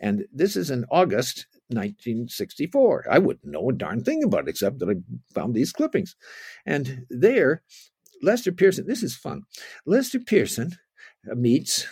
And 0.00 0.26
this 0.32 0.56
is 0.56 0.70
in 0.70 0.84
August 0.90 1.46
1964. 1.68 3.06
I 3.10 3.18
wouldn't 3.18 3.44
know 3.44 3.70
a 3.70 3.72
darn 3.72 4.02
thing 4.02 4.22
about 4.22 4.42
it 4.42 4.48
except 4.48 4.78
that 4.78 4.88
I 4.88 4.94
found 5.34 5.54
these 5.54 5.72
clippings. 5.72 6.16
And 6.66 7.06
there, 7.08 7.62
Lester 8.22 8.52
Pearson, 8.52 8.86
this 8.86 9.02
is 9.02 9.16
fun. 9.16 9.42
Lester 9.86 10.20
Pearson 10.20 10.72
meets 11.24 11.86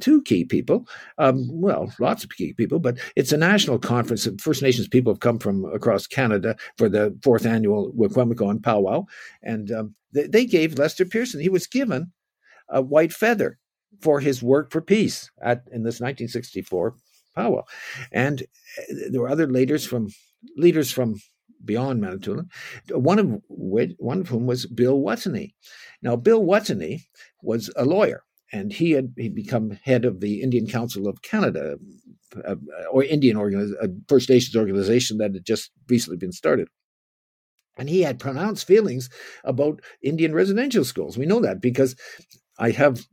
two 0.00 0.22
key 0.22 0.44
people. 0.44 0.86
Um, 1.18 1.48
well, 1.50 1.92
lots 2.00 2.24
of 2.24 2.30
key 2.30 2.52
people, 2.52 2.78
but 2.78 2.98
it's 3.16 3.32
a 3.32 3.36
national 3.36 3.78
conference. 3.78 4.28
First 4.40 4.62
Nations 4.62 4.88
people 4.88 5.12
have 5.12 5.20
come 5.20 5.38
from 5.38 5.64
across 5.66 6.06
Canada 6.06 6.56
for 6.76 6.88
the 6.88 7.16
fourth 7.22 7.46
annual 7.46 7.92
Wikwemikong 7.92 8.62
powwow, 8.62 9.06
and 9.42 9.70
um, 9.70 9.94
they, 10.12 10.26
they, 10.26 10.46
gave 10.46 10.78
Lester 10.78 11.04
Pearson. 11.04 11.40
He 11.40 11.48
was 11.48 11.66
given 11.66 12.12
a 12.68 12.82
white 12.82 13.12
feather 13.12 13.58
for 14.00 14.20
his 14.20 14.42
work 14.42 14.72
for 14.72 14.80
peace 14.80 15.30
at 15.42 15.64
in 15.72 15.82
this 15.82 16.00
1964 16.00 16.94
powwow. 17.34 17.64
And 18.12 18.42
uh, 18.42 18.94
there 19.10 19.20
were 19.20 19.28
other 19.28 19.46
leaders 19.46 19.84
from 19.84 20.08
leaders 20.56 20.90
from 20.90 21.16
beyond 21.64 22.00
Manitoulin, 22.00 22.48
one 22.90 23.18
of 23.18 23.40
which, 23.48 23.92
one 23.98 24.20
of 24.20 24.28
whom 24.28 24.46
was 24.46 24.66
Bill 24.66 24.98
Wuttunee. 24.98 25.54
Now, 26.02 26.16
Bill 26.16 26.42
Wuttunee 26.42 27.02
was 27.42 27.70
a 27.76 27.84
lawyer, 27.84 28.22
and 28.54 28.72
he 28.72 28.92
had 28.92 29.12
he'd 29.16 29.34
become 29.34 29.78
head 29.82 30.04
of 30.04 30.20
the 30.20 30.40
Indian 30.40 30.66
Council 30.66 31.08
of 31.08 31.22
Canada, 31.22 31.76
uh, 32.46 32.54
or 32.90 33.02
Indian 33.02 33.36
organiz- 33.36 33.74
uh, 33.82 33.88
First 34.08 34.30
Nations 34.30 34.54
organization 34.54 35.18
that 35.18 35.34
had 35.34 35.44
just 35.44 35.72
recently 35.88 36.16
been 36.16 36.32
started. 36.32 36.68
And 37.76 37.90
he 37.90 38.02
had 38.02 38.20
pronounced 38.20 38.66
feelings 38.66 39.10
about 39.42 39.80
Indian 40.00 40.32
residential 40.32 40.84
schools. 40.84 41.18
We 41.18 41.26
know 41.26 41.40
that 41.40 41.60
because 41.60 41.96
I 42.56 42.70
have 42.70 43.04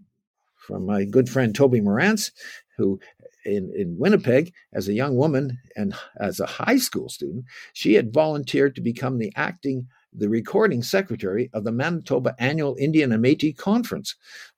from 0.67 0.85
my 0.85 1.05
good 1.05 1.27
friend 1.27 1.55
Toby 1.55 1.81
Morantz, 1.81 2.29
who 2.77 2.99
in, 3.43 3.73
in 3.75 3.97
Winnipeg, 3.97 4.53
as 4.71 4.87
a 4.87 4.93
young 4.93 5.15
woman 5.15 5.57
and 5.75 5.95
as 6.19 6.39
a 6.39 6.45
high 6.45 6.77
school 6.77 7.09
student, 7.09 7.45
she 7.73 7.95
had 7.95 8.13
volunteered 8.13 8.75
to 8.75 8.81
become 8.81 9.17
the 9.17 9.33
acting, 9.35 9.87
the 10.13 10.29
recording 10.29 10.83
secretary 10.83 11.49
of 11.51 11.63
the 11.63 11.71
Manitoba 11.71 12.35
Annual 12.37 12.75
Indian 12.79 13.11
and 13.11 13.25
Métis 13.25 13.57
Conference 13.57 14.15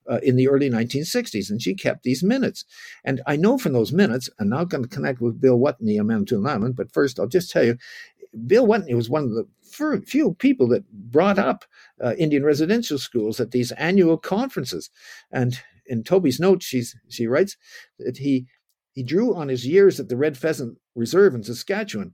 uh, 0.10 0.20
in 0.24 0.36
the 0.36 0.48
early 0.48 0.70
1960s. 0.70 1.50
And 1.50 1.62
she 1.62 1.74
kept 1.74 2.04
these 2.04 2.24
minutes. 2.24 2.66
And 3.04 3.22
I 3.28 3.36
know 3.36 3.58
from 3.58 3.74
those 3.74 3.92
minutes, 3.92 4.30
I'm 4.40 4.50
now 4.50 4.64
going 4.64 4.84
to 4.84 4.90
connect 4.90 5.22
with 5.22 5.42
Bill 5.42 5.58
Wuttunee 5.58 6.00
on 6.00 6.08
Manitoulin 6.08 6.48
Island, 6.48 6.76
but 6.76 6.92
first 6.92 7.20
I'll 7.20 7.28
just 7.28 7.52
tell 7.52 7.64
you, 7.64 7.78
Bill 8.48 8.68
Wuttunee 8.68 8.96
was 8.96 9.10
one 9.10 9.24
of 9.24 9.32
the 9.32 9.48
few 10.06 10.34
people 10.36 10.68
that 10.68 10.90
brought 10.92 11.40
up 11.40 11.66
uh, 12.04 12.14
Indian 12.18 12.44
residential 12.44 12.98
schools 12.98 13.40
at 13.40 13.52
these 13.52 13.72
annual 13.74 14.18
conferences. 14.18 14.90
And 15.32 15.60
in 15.86 16.04
Toby's 16.04 16.40
notes, 16.40 16.66
she's, 16.66 16.96
she 17.10 17.28
writes 17.28 17.58
that 18.00 18.18
he 18.18 18.48
he 18.94 19.04
drew 19.04 19.36
on 19.36 19.50
his 19.50 19.68
years 19.68 20.00
at 20.00 20.08
the 20.08 20.16
Red 20.16 20.38
Pheasant 20.38 20.78
Reserve 20.96 21.34
in 21.34 21.44
Saskatchewan 21.44 22.14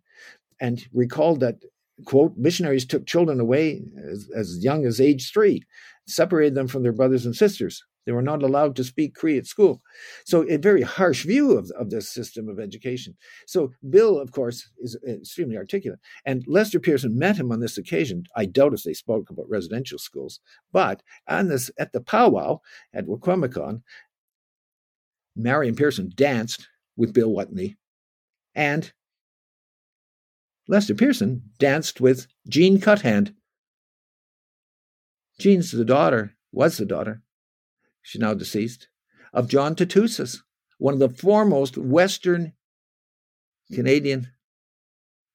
and 0.59 0.87
recalled 0.93 1.41
that, 1.41 1.57
quote, 2.05 2.37
missionaries 2.37 2.85
took 2.85 3.05
children 3.05 3.39
away 3.39 3.83
as, 4.09 4.29
as 4.35 4.63
young 4.63 4.85
as 4.85 5.01
age 5.01 5.31
three, 5.31 5.63
separated 6.09 6.55
them 6.55 6.67
from 6.67 6.83
their 6.83 6.91
brothers 6.91 7.25
and 7.25 7.35
sisters. 7.35 7.83
They 8.05 8.11
were 8.11 8.21
not 8.21 8.41
allowed 8.41 8.75
to 8.77 8.83
speak 8.83 9.13
Cree 9.13 9.37
at 9.37 9.45
school. 9.45 9.81
So, 10.25 10.43
a 10.49 10.57
very 10.57 10.81
harsh 10.81 11.25
view 11.25 11.57
of, 11.57 11.69
of 11.71 11.89
this 11.89 12.09
system 12.09 12.49
of 12.49 12.59
education. 12.59 13.15
So, 13.45 13.71
Bill, 13.87 14.17
of 14.17 14.31
course, 14.31 14.69
is 14.79 14.97
extremely 15.07 15.57
articulate. 15.57 15.99
And 16.25 16.43
Lester 16.47 16.79
Pearson 16.79 17.19
met 17.19 17.37
him 17.37 17.51
on 17.51 17.59
this 17.59 17.77
occasion. 17.77 18.23
I 18.35 18.45
doubt 18.45 18.73
if 18.73 18.83
they 18.83 18.93
spoke 18.93 19.29
about 19.29 19.49
residential 19.49 19.99
schools. 19.99 20.39
But 20.71 21.03
on 21.27 21.49
this, 21.49 21.69
at 21.77 21.91
the 21.91 22.01
powwow 22.01 22.61
at 22.93 23.05
Wikwemikong, 23.05 23.83
Marion 25.35 25.75
Pearson 25.75 26.11
danced 26.15 26.67
with 26.97 27.13
Bill 27.13 27.29
Wuttunee, 27.29 27.77
and 28.55 28.91
Lester 30.67 30.93
Pearson 30.93 31.43
danced 31.57 32.01
with 32.01 32.27
Jean 32.47 32.79
Cuthand. 32.79 33.33
Jean's 35.39 35.71
the 35.71 35.85
daughter, 35.85 36.35
was 36.51 36.77
the 36.77 36.85
daughter, 36.85 37.23
she's 38.01 38.21
now 38.21 38.33
deceased, 38.33 38.89
of 39.33 39.47
John 39.47 39.75
Tootoosis, 39.75 40.39
one 40.77 40.93
of 40.93 40.99
the 40.99 41.09
foremost 41.09 41.77
Western 41.77 42.53
Canadian 43.73 44.27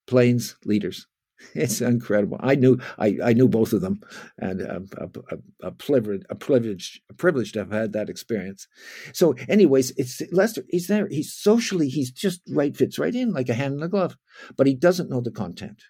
Plains 0.07 0.57
leaders. 0.65 1.07
It's 1.55 1.81
incredible. 1.81 2.39
I 2.41 2.55
knew 2.55 2.79
I, 2.97 3.19
I 3.23 3.33
knew 3.33 3.49
both 3.49 3.73
of 3.73 3.81
them, 3.81 4.01
and 4.39 4.63
a, 4.63 4.83
a, 4.97 5.09
a, 5.31 5.69
a 5.69 5.71
privilege 5.73 6.23
a 6.31 6.35
privilege 6.35 7.03
a 7.11 7.15
privilege 7.15 7.53
to 7.53 7.59
have 7.59 7.73
had 7.73 7.93
that 7.93 8.09
experience. 8.09 8.67
So, 9.13 9.35
anyways, 9.49 9.91
it's 9.97 10.23
Lester. 10.33 10.63
He's 10.69 10.87
there. 10.87 11.09
He's 11.11 11.35
socially. 11.35 11.89
He's 11.89 12.11
just 12.11 12.41
right. 12.49 12.75
Fits 12.75 12.99
right 12.99 13.15
in 13.15 13.33
like 13.33 13.49
a 13.49 13.55
hand 13.55 13.75
in 13.75 13.83
a 13.83 13.89
glove, 13.89 14.17
but 14.57 14.67
he 14.67 14.75
doesn't 14.75 15.11
know 15.11 15.21
the 15.21 15.31
content. 15.31 15.83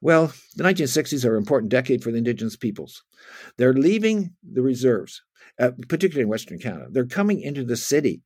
Well, 0.00 0.32
the 0.54 0.64
1960s 0.64 1.24
are 1.24 1.36
an 1.36 1.42
important 1.42 1.70
decade 1.70 2.02
for 2.02 2.10
the 2.10 2.18
Indigenous 2.18 2.56
peoples. 2.56 3.02
They're 3.56 3.72
leaving 3.72 4.34
the 4.42 4.62
reserves, 4.62 5.22
uh, 5.58 5.70
particularly 5.88 6.22
in 6.22 6.28
Western 6.28 6.58
Canada. 6.58 6.88
They're 6.90 7.06
coming 7.06 7.40
into 7.40 7.64
the 7.64 7.76
city 7.76 8.22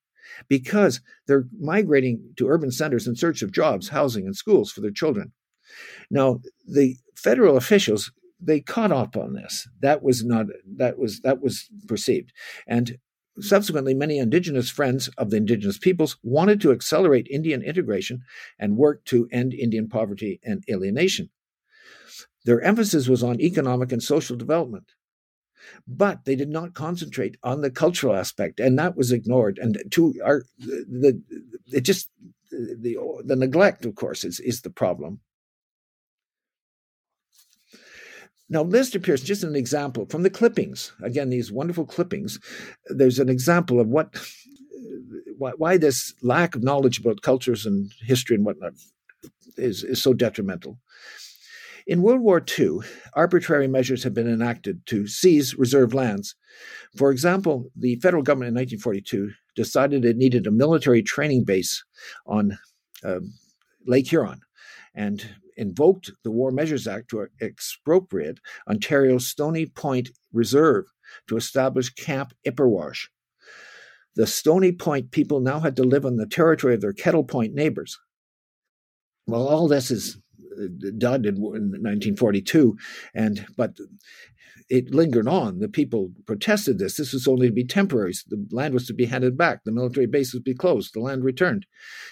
because 0.48 1.00
they're 1.26 1.46
migrating 1.58 2.32
to 2.36 2.48
urban 2.48 2.70
centers 2.70 3.06
in 3.06 3.16
search 3.16 3.42
of 3.42 3.52
jobs, 3.52 3.88
housing, 3.88 4.26
and 4.26 4.36
schools 4.36 4.70
for 4.70 4.80
their 4.80 4.90
children. 4.90 5.32
Now, 6.10 6.40
the 6.66 6.96
federal 7.16 7.56
officials 7.56 8.10
they 8.40 8.60
caught 8.60 8.92
up 8.92 9.16
on 9.16 9.34
this. 9.34 9.68
That 9.80 10.02
was 10.02 10.24
not 10.24 10.46
that 10.76 10.98
was 10.98 11.20
that 11.20 11.42
was 11.42 11.68
perceived, 11.86 12.32
and 12.66 12.98
subsequently, 13.38 13.94
many 13.94 14.18
indigenous 14.18 14.70
friends 14.70 15.08
of 15.18 15.30
the 15.30 15.36
indigenous 15.36 15.78
peoples 15.78 16.16
wanted 16.22 16.60
to 16.62 16.72
accelerate 16.72 17.28
Indian 17.30 17.62
integration 17.62 18.22
and 18.58 18.76
work 18.76 19.04
to 19.06 19.28
end 19.30 19.54
Indian 19.54 19.88
poverty 19.88 20.40
and 20.42 20.64
alienation. 20.70 21.30
Their 22.44 22.60
emphasis 22.62 23.08
was 23.08 23.22
on 23.22 23.40
economic 23.40 23.92
and 23.92 24.02
social 24.02 24.36
development 24.36 24.92
but 25.86 26.24
they 26.24 26.36
did 26.36 26.48
not 26.48 26.74
concentrate 26.74 27.36
on 27.42 27.60
the 27.60 27.70
cultural 27.70 28.14
aspect, 28.14 28.60
and 28.60 28.78
that 28.78 28.96
was 28.96 29.12
ignored. 29.12 29.58
And 29.60 29.78
to 29.90 30.14
our 30.24 30.42
the, 30.58 30.84
the 30.88 31.76
it 31.76 31.82
just 31.82 32.08
the 32.50 32.96
the 33.24 33.36
neglect, 33.36 33.84
of 33.84 33.94
course, 33.94 34.24
is 34.24 34.40
is 34.40 34.62
the 34.62 34.70
problem. 34.70 35.20
Now, 38.52 38.62
Lester 38.62 38.98
Pearson, 38.98 39.26
just 39.26 39.44
an 39.44 39.54
example 39.54 40.06
from 40.06 40.24
the 40.24 40.30
clippings. 40.30 40.92
Again, 41.02 41.30
these 41.30 41.52
wonderful 41.52 41.86
clippings. 41.86 42.40
There's 42.86 43.20
an 43.20 43.28
example 43.28 43.78
of 43.78 43.88
what 43.88 44.16
why, 45.38 45.52
why 45.56 45.76
this 45.76 46.12
lack 46.22 46.56
of 46.56 46.62
knowledge 46.62 46.98
about 46.98 47.22
cultures 47.22 47.64
and 47.64 47.92
history 48.04 48.36
and 48.36 48.44
whatnot 48.44 48.72
is 49.56 49.84
is 49.84 50.02
so 50.02 50.12
detrimental. 50.14 50.78
In 51.90 52.02
World 52.02 52.20
War 52.20 52.40
II, 52.56 52.78
arbitrary 53.14 53.66
measures 53.66 54.04
have 54.04 54.14
been 54.14 54.32
enacted 54.32 54.86
to 54.86 55.08
seize 55.08 55.56
reserve 55.56 55.92
lands. 55.92 56.36
For 56.96 57.10
example, 57.10 57.68
the 57.74 57.96
federal 57.96 58.22
government 58.22 58.50
in 58.50 58.54
1942 58.54 59.32
decided 59.56 60.04
it 60.04 60.16
needed 60.16 60.46
a 60.46 60.52
military 60.52 61.02
training 61.02 61.42
base 61.42 61.82
on 62.26 62.56
uh, 63.02 63.18
Lake 63.88 64.06
Huron 64.06 64.40
and 64.94 65.28
invoked 65.56 66.12
the 66.22 66.30
War 66.30 66.52
Measures 66.52 66.86
Act 66.86 67.10
to 67.10 67.26
expropriate 67.42 68.38
Ontario's 68.68 69.26
Stony 69.26 69.66
Point 69.66 70.10
Reserve 70.32 70.84
to 71.26 71.36
establish 71.36 71.90
Camp 71.90 72.32
Ipperwash. 72.46 73.08
The 74.14 74.28
Stony 74.28 74.70
Point 74.70 75.10
people 75.10 75.40
now 75.40 75.58
had 75.58 75.74
to 75.74 75.82
live 75.82 76.06
on 76.06 76.18
the 76.18 76.26
territory 76.26 76.74
of 76.74 76.82
their 76.82 76.92
Kettle 76.92 77.24
Point 77.24 77.52
neighbors. 77.52 77.98
Well, 79.26 79.48
all 79.48 79.66
this 79.66 79.90
is 79.90 80.18
done 80.98 81.24
in, 81.24 81.36
in 81.36 81.82
1942, 81.82 82.76
and 83.14 83.46
but 83.56 83.76
it 84.68 84.94
lingered 84.94 85.28
on. 85.28 85.58
The 85.58 85.68
people 85.68 86.12
protested 86.26 86.78
this. 86.78 86.96
This 86.96 87.12
was 87.12 87.26
only 87.26 87.48
to 87.48 87.52
be 87.52 87.64
temporary. 87.64 88.14
The 88.28 88.46
land 88.50 88.74
was 88.74 88.86
to 88.86 88.94
be 88.94 89.06
handed 89.06 89.36
back. 89.36 89.64
The 89.64 89.72
military 89.72 90.06
base 90.06 90.32
would 90.32 90.44
be 90.44 90.54
closed. 90.54 90.94
The 90.94 91.00
land 91.00 91.24
returned, 91.24 91.66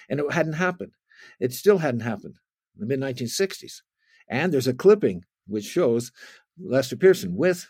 and 0.08 0.20
it 0.20 0.32
hadn't 0.32 0.54
happened. 0.54 0.92
It 1.40 1.52
still 1.52 1.78
hadn't 1.78 2.00
happened 2.00 2.34
in 2.74 2.86
the 2.86 2.86
mid 2.86 3.00
1960s. 3.00 3.82
And 4.28 4.52
there's 4.52 4.68
a 4.68 4.74
clipping 4.74 5.24
which 5.46 5.64
shows 5.64 6.12
Lester 6.58 6.96
Pearson 6.96 7.34
with 7.34 7.68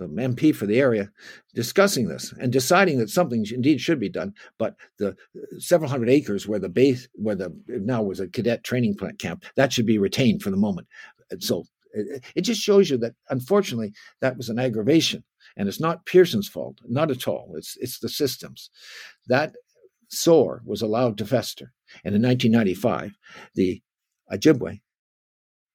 the 0.00 0.22
MP 0.22 0.54
for 0.54 0.66
the 0.66 0.78
area, 0.78 1.10
discussing 1.54 2.08
this 2.08 2.32
and 2.40 2.52
deciding 2.52 2.98
that 2.98 3.10
something 3.10 3.44
indeed 3.52 3.80
should 3.80 4.00
be 4.00 4.08
done. 4.08 4.34
But 4.58 4.76
the 4.98 5.16
several 5.58 5.90
hundred 5.90 6.10
acres 6.10 6.46
where 6.46 6.58
the 6.58 6.68
base, 6.68 7.08
where 7.14 7.36
the 7.36 7.54
now 7.66 8.02
was 8.02 8.20
a 8.20 8.28
cadet 8.28 8.64
training 8.64 8.96
camp, 9.18 9.44
that 9.56 9.72
should 9.72 9.86
be 9.86 9.98
retained 9.98 10.42
for 10.42 10.50
the 10.50 10.56
moment. 10.56 10.88
So 11.38 11.64
it, 11.92 12.24
it 12.34 12.40
just 12.42 12.60
shows 12.60 12.90
you 12.90 12.98
that 12.98 13.14
unfortunately 13.28 13.92
that 14.20 14.36
was 14.36 14.48
an 14.48 14.58
aggravation, 14.58 15.24
and 15.56 15.68
it's 15.68 15.80
not 15.80 16.06
Pearson's 16.06 16.48
fault, 16.48 16.78
not 16.88 17.10
at 17.10 17.28
all. 17.28 17.54
It's 17.56 17.76
it's 17.80 17.98
the 17.98 18.08
systems 18.08 18.70
that 19.26 19.54
sore 20.08 20.62
was 20.64 20.82
allowed 20.82 21.18
to 21.18 21.26
fester. 21.26 21.72
And 22.04 22.14
in 22.14 22.22
1995, 22.22 23.16
the 23.54 23.82
Ojibwe, 24.32 24.80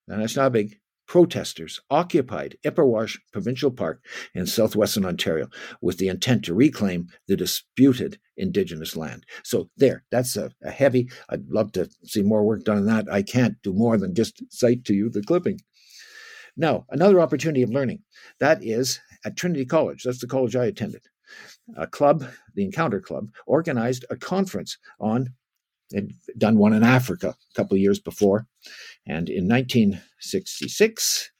the 0.08 0.16
Anishinaabe 0.16 0.78
protesters 1.08 1.80
occupied 1.90 2.58
Ipperwash 2.66 3.18
Provincial 3.32 3.72
Park 3.72 4.04
in 4.34 4.46
southwestern 4.46 5.06
Ontario 5.06 5.48
with 5.82 5.98
the 5.98 6.08
intent 6.08 6.46
to 6.46 6.54
reclaim 6.54 7.08
the 7.28 7.36
disputed 7.36 8.20
Indigenous 8.38 8.96
land. 8.96 9.26
So, 9.44 9.70
there, 9.78 10.04
that's 10.12 10.36
a, 10.36 10.52
a, 10.64 10.72
heavy. 10.72 11.10
I'd 11.30 11.48
love 11.50 11.72
to 11.74 11.90
see 12.04 12.22
more 12.22 12.44
work 12.44 12.64
done 12.64 12.78
on 12.78 12.86
that. 12.88 13.06
I 13.12 13.22
can't 13.22 13.56
do 13.64 13.74
more 13.74 13.98
than 13.98 14.14
just 14.14 14.44
cite 14.50 14.84
to 14.86 14.94
you 14.94 15.10
the 15.10 15.22
clipping. 15.22 15.60
Now, 16.58 16.86
another 16.90 17.20
opportunity 17.20 17.64
of 17.64 17.70
learning 17.70 18.04
that 18.40 18.64
is 18.64 19.00
at 19.26 19.36
Trinity 19.36 19.66
College. 19.66 20.04
That's 20.04 20.20
the 20.20 20.28
college 20.28 20.56
I 20.56 20.66
attended. 20.66 21.02
A 21.76 21.88
club, 21.88 22.28
the 22.54 22.64
Encounter 22.64 23.02
Club, 23.02 23.30
organized 23.46 24.06
a 24.10 24.16
conference 24.16 24.78
on 25.00 25.34
They'd 25.92 26.14
done 26.38 26.58
one 26.58 26.74
in 26.74 26.84
Africa 26.84 27.36
a 27.52 27.54
couple 27.56 27.76
of 27.76 27.82
years 27.82 28.00
before. 28.00 28.48
And 29.06 29.30
in 29.30 29.48
1966, 29.48 31.32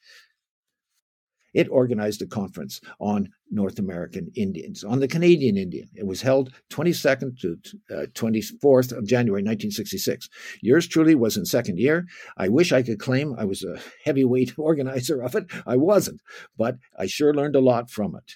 it 1.56 1.70
organized 1.70 2.22
a 2.22 2.28
conference 2.28 2.82
on 3.00 3.30
North 3.50 3.80
American 3.80 4.30
Indians, 4.36 4.84
on 4.84 5.00
the 5.00 5.08
Canadian 5.08 5.58
Indian. 5.58 5.88
It 5.96 6.06
was 6.06 6.22
held 6.22 6.52
22nd 6.70 7.40
to 7.40 7.58
uh, 7.90 8.06
24th 8.08 8.92
of 8.92 9.08
January 9.08 9.42
1966. 9.42 10.28
Yours 10.62 10.86
truly 10.86 11.16
was 11.16 11.38
in 11.38 11.46
second 11.46 11.80
year. 11.80 12.06
I 12.38 12.50
wish 12.50 12.74
I 12.74 12.84
could 12.84 13.00
claim 13.00 13.34
I 13.38 13.46
was 13.46 13.64
a 13.64 13.80
heavyweight 14.04 14.54
organizer 14.60 15.24
of 15.24 15.34
it. 15.34 15.46
I 15.66 15.78
wasn't, 15.78 16.22
but 16.58 16.78
I 17.00 17.06
sure 17.06 17.34
learned 17.34 17.56
a 17.56 17.62
lot 17.62 17.90
from 17.90 18.16
it. 18.18 18.36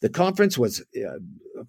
The 0.00 0.08
conference 0.08 0.58
was 0.58 0.80
uh, 0.80 1.18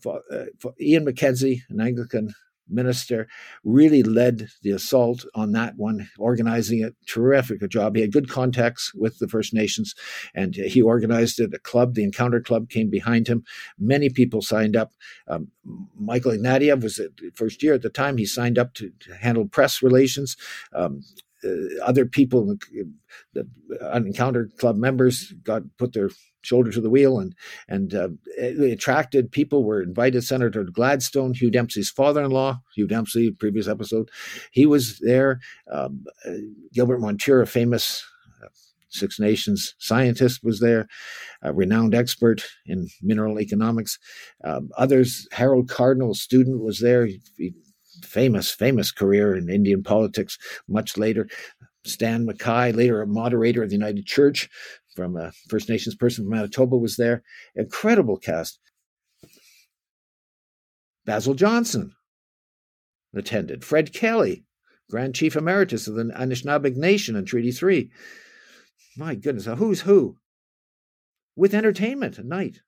for, 0.02 0.24
uh, 0.32 0.46
for 0.60 0.74
Ian 0.82 1.06
McKenzie, 1.06 1.62
an 1.70 1.80
Anglican 1.80 2.34
minister, 2.69 3.28
really 3.63 4.04
led 4.04 4.49
the 4.62 4.71
assault 4.71 5.25
on 5.36 5.51
that 5.54 5.75
one, 5.78 6.10
organizing 6.17 6.82
it. 6.82 6.95
Terrific 7.08 7.67
job. 7.69 7.95
He 7.95 8.01
had 8.01 8.12
good 8.12 8.30
contacts 8.30 8.93
with 8.93 9.19
the 9.19 9.28
First 9.28 9.54
Nations, 9.54 9.93
and 10.34 10.56
he 10.56 10.82
organized 10.82 11.39
it. 11.39 11.54
A 11.54 11.60
club, 11.60 11.93
the 11.93 12.04
Encounter 12.04 12.41
Club, 12.41 12.69
came 12.69 12.89
behind 12.89 13.28
him. 13.28 13.43
Many 13.80 14.10
people 14.10 14.41
signed 14.41 14.75
up. 14.75 14.91
Um, 15.28 15.49
Michael 15.99 16.32
Ignatieff 16.32 16.84
was 16.84 16.95
the 16.95 17.12
first 17.36 17.63
year 17.63 17.73
at 17.73 17.82
the 17.82 17.89
time. 17.89 18.17
He 18.17 18.25
signed 18.25 18.58
up 18.58 18.73
to, 18.75 18.91
to 19.01 19.15
handle 19.15 19.47
press 19.47 19.82
relations. 19.82 20.36
Um, 20.73 21.01
uh, 21.46 21.84
other 21.84 22.06
people, 22.06 22.56
the 23.34 23.48
Encounter 23.94 24.50
Club 24.58 24.76
members, 24.76 25.34
got 25.44 25.64
put 25.78 25.94
their 25.94 26.10
shoulder 26.42 26.72
to 26.72 26.82
the 26.82 26.90
wheel, 26.90 27.20
and 27.20 27.36
and 27.68 27.94
uh, 27.94 28.10
attracted 28.40 29.32
people. 29.32 29.64
Were 29.64 29.82
invited. 29.82 30.24
Senator 30.24 30.64
Gladstone, 30.64 31.34
Hugh 31.34 31.52
Dempsey's 31.52 31.90
father-in-law, 31.90 32.60
Hugh 32.76 32.88
Dempsey, 32.88 33.32
previous 33.32 33.68
episode, 33.68 34.10
he 34.52 34.66
was 34.66 35.00
there. 35.00 35.40
Um, 35.72 36.06
uh, 36.26 36.32
Gilbert 36.74 37.02
a 37.42 37.46
famous 37.46 38.06
uh, 38.44 38.48
Six 38.90 39.20
Nations 39.20 39.76
scientist, 39.78 40.44
was 40.44 40.60
there, 40.60 40.88
a 41.42 41.54
renowned 41.54 41.96
expert 41.96 42.46
in 42.66 42.88
mineral 43.02 43.40
economics. 43.40 44.00
Um, 44.44 44.70
others, 44.78 45.28
Harold 45.32 45.70
Cardinal, 45.70 46.14
student, 46.14 46.62
was 46.62 46.80
there. 46.80 47.06
He, 47.06 47.22
he, 47.38 47.54
famous, 48.04 48.52
famous 48.52 48.92
career 48.92 49.36
in 49.36 49.50
Indian 49.50 49.84
politics 49.84 50.38
much 50.68 50.98
later. 50.98 51.28
Stan 51.86 52.26
McKay, 52.26 52.76
later 52.76 53.02
a 53.02 53.08
moderator 53.08 53.62
of 53.62 53.70
the 53.70 53.76
United 53.76 54.06
Church, 54.06 54.50
from 54.96 55.16
a 55.18 55.32
First 55.50 55.70
Nations 55.70 55.96
person 55.96 56.26
from 56.26 56.32
Manitoba 56.32 56.78
was 56.78 56.96
there. 56.96 57.22
Incredible 57.56 58.18
cast. 58.18 58.60
Basil 61.06 61.36
Johnston 61.36 61.94
attended. 63.14 63.64
Fred 63.64 63.94
Kelly, 63.94 64.46
Grand 64.90 65.14
Chief 65.14 65.36
Emeritus 65.36 65.88
of 65.88 65.96
the 65.96 66.04
Anishinaabeg 66.04 66.76
Nation 66.76 67.16
in 67.16 67.26
Treaty 67.26 67.52
3. 67.52 67.92
My 68.98 69.16
goodness, 69.16 69.46
who's 69.46 69.82
who. 69.82 70.18
With 71.36 71.54
entertainment 71.54 72.18
at 72.18 72.26
night. 72.26 72.62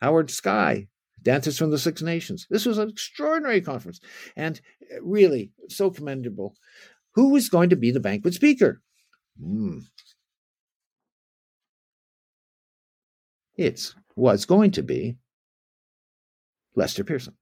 Howard 0.00 0.30
Sky, 0.30 0.88
Dancers 1.26 1.58
from 1.58 1.72
the 1.72 1.78
Six 1.78 2.02
Nations. 2.02 2.46
This 2.48 2.64
was 2.64 2.78
an 2.78 2.88
extraordinary 2.88 3.60
conference 3.60 3.98
and 4.36 4.60
really 5.02 5.50
so 5.68 5.90
commendable. 5.90 6.54
Who 7.16 7.30
was 7.30 7.48
going 7.48 7.70
to 7.70 7.76
be 7.76 7.90
the 7.90 7.98
banquet 7.98 8.32
speaker? 8.32 8.80
Hmm. 9.42 9.78
It 13.56 13.92
was 14.14 14.46
going 14.46 14.70
to 14.72 14.84
be 14.84 15.16
Lester 16.76 17.02
Pearson. 17.02 17.34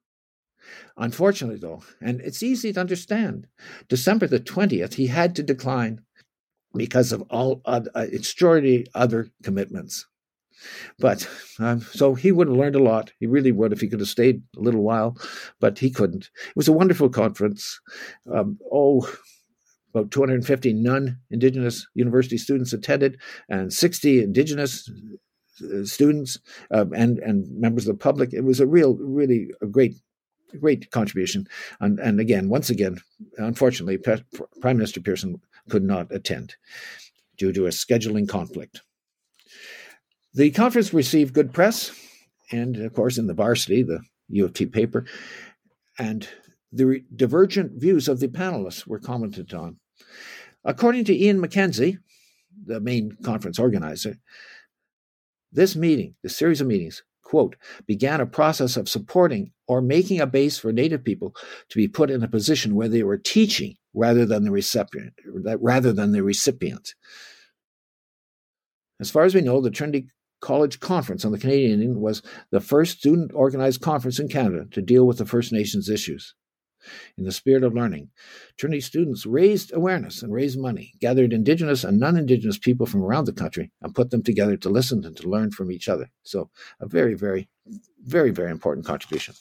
Unfortunately, 0.96 1.58
though, 1.58 1.82
and 2.00 2.22
it's 2.22 2.42
easy 2.42 2.72
to 2.72 2.80
understand, 2.80 3.48
December 3.88 4.26
the 4.26 4.40
20th, 4.40 4.94
he 4.94 5.08
had 5.08 5.36
to 5.36 5.42
decline 5.42 6.00
because 6.74 7.12
of 7.12 7.20
all 7.28 7.60
uh, 7.66 7.82
extraordinary 7.94 8.86
other 8.94 9.28
commitments. 9.42 10.06
But 10.98 11.28
um, 11.58 11.80
so 11.80 12.14
he 12.14 12.32
would 12.32 12.48
have 12.48 12.56
learned 12.56 12.76
a 12.76 12.82
lot. 12.82 13.12
He 13.18 13.26
really 13.26 13.52
would 13.52 13.72
if 13.72 13.80
he 13.80 13.88
could 13.88 14.00
have 14.00 14.08
stayed 14.08 14.42
a 14.56 14.60
little 14.60 14.82
while, 14.82 15.16
but 15.60 15.78
he 15.78 15.90
couldn't. 15.90 16.30
It 16.48 16.56
was 16.56 16.68
a 16.68 16.72
wonderful 16.72 17.08
conference. 17.08 17.80
Um, 18.32 18.58
oh, 18.72 19.08
about 19.94 20.10
250 20.10 20.72
non 20.72 21.18
Indigenous 21.30 21.86
university 21.94 22.38
students 22.38 22.72
attended, 22.72 23.20
and 23.48 23.72
60 23.72 24.22
Indigenous 24.22 24.90
uh, 25.62 25.84
students 25.84 26.38
uh, 26.72 26.86
and 26.96 27.18
and 27.20 27.48
members 27.58 27.86
of 27.86 27.96
the 27.96 28.02
public. 28.02 28.32
It 28.32 28.42
was 28.42 28.60
a 28.60 28.66
real, 28.66 28.96
really 28.96 29.50
a 29.62 29.66
great, 29.66 29.94
great 30.60 30.90
contribution. 30.90 31.46
And 31.80 31.98
and 32.00 32.20
again, 32.20 32.48
once 32.48 32.70
again, 32.70 32.98
unfortunately, 33.38 33.98
Prime 33.98 34.76
Minister 34.76 35.00
Pearson 35.00 35.40
could 35.68 35.84
not 35.84 36.12
attend 36.12 36.56
due 37.36 37.52
to 37.52 37.66
a 37.66 37.70
scheduling 37.70 38.28
conflict. 38.28 38.82
The 40.34 40.50
conference 40.50 40.92
received 40.92 41.32
good 41.32 41.52
press, 41.52 41.92
and 42.50 42.76
of 42.76 42.92
course, 42.92 43.18
in 43.18 43.28
the 43.28 43.34
varsity, 43.34 43.84
the 43.84 44.00
U 44.30 44.44
of 44.44 44.52
T 44.52 44.66
paper, 44.66 45.06
and 45.98 46.28
the 46.72 47.04
divergent 47.14 47.80
views 47.80 48.08
of 48.08 48.18
the 48.18 48.26
panelists 48.26 48.84
were 48.84 48.98
commented 48.98 49.54
on. 49.54 49.78
According 50.64 51.04
to 51.04 51.16
Ian 51.16 51.40
McKenzie, 51.40 51.98
the 52.66 52.80
main 52.80 53.16
conference 53.22 53.60
organizer, 53.60 54.16
this 55.52 55.76
meeting, 55.76 56.16
the 56.24 56.28
series 56.28 56.60
of 56.60 56.66
meetings, 56.66 57.04
quote, 57.22 57.54
began 57.86 58.20
a 58.20 58.26
process 58.26 58.76
of 58.76 58.88
supporting 58.88 59.52
or 59.68 59.80
making 59.80 60.20
a 60.20 60.26
base 60.26 60.58
for 60.58 60.72
Native 60.72 61.04
people 61.04 61.32
to 61.68 61.76
be 61.76 61.86
put 61.86 62.10
in 62.10 62.24
a 62.24 62.28
position 62.28 62.74
where 62.74 62.88
they 62.88 63.04
were 63.04 63.18
teaching 63.18 63.76
rather 63.94 64.26
than 64.26 64.42
the 64.42 64.50
recipient, 64.50 65.14
rather 65.24 65.92
than 65.92 66.10
the 66.10 66.24
recipient. 66.24 66.94
As 69.00 69.12
far 69.12 69.24
as 69.24 69.34
we 69.34 69.40
know, 69.40 69.60
the 69.60 69.70
Trinity 69.70 70.08
College 70.44 70.78
Conference 70.78 71.24
on 71.24 71.32
the 71.32 71.38
Canadian 71.38 71.72
Indian 71.72 72.00
was 72.02 72.20
the 72.50 72.60
first 72.60 72.98
student 72.98 73.30
organized 73.32 73.80
conference 73.80 74.18
in 74.18 74.28
Canada 74.28 74.66
to 74.72 74.82
deal 74.82 75.06
with 75.06 75.16
the 75.16 75.24
First 75.24 75.54
Nations 75.54 75.88
issues. 75.88 76.34
In 77.16 77.24
the 77.24 77.32
spirit 77.32 77.64
of 77.64 77.72
learning, 77.72 78.10
Trinity 78.58 78.82
students 78.82 79.24
raised 79.24 79.72
awareness 79.72 80.22
and 80.22 80.34
raised 80.34 80.58
money, 80.58 80.92
gathered 81.00 81.32
Indigenous 81.32 81.82
and 81.82 81.98
non 81.98 82.18
Indigenous 82.18 82.58
people 82.58 82.84
from 82.84 83.02
around 83.02 83.24
the 83.24 83.32
country, 83.32 83.72
and 83.80 83.94
put 83.94 84.10
them 84.10 84.22
together 84.22 84.58
to 84.58 84.68
listen 84.68 85.02
and 85.06 85.16
to 85.16 85.26
learn 85.26 85.50
from 85.50 85.72
each 85.72 85.88
other. 85.88 86.10
So, 86.24 86.50
a 86.78 86.86
very, 86.86 87.14
very, 87.14 87.48
very, 88.04 88.30
very 88.30 88.50
important 88.50 88.84
contribution. 88.84 89.34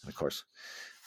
And 0.00 0.08
of 0.08 0.16
course, 0.16 0.44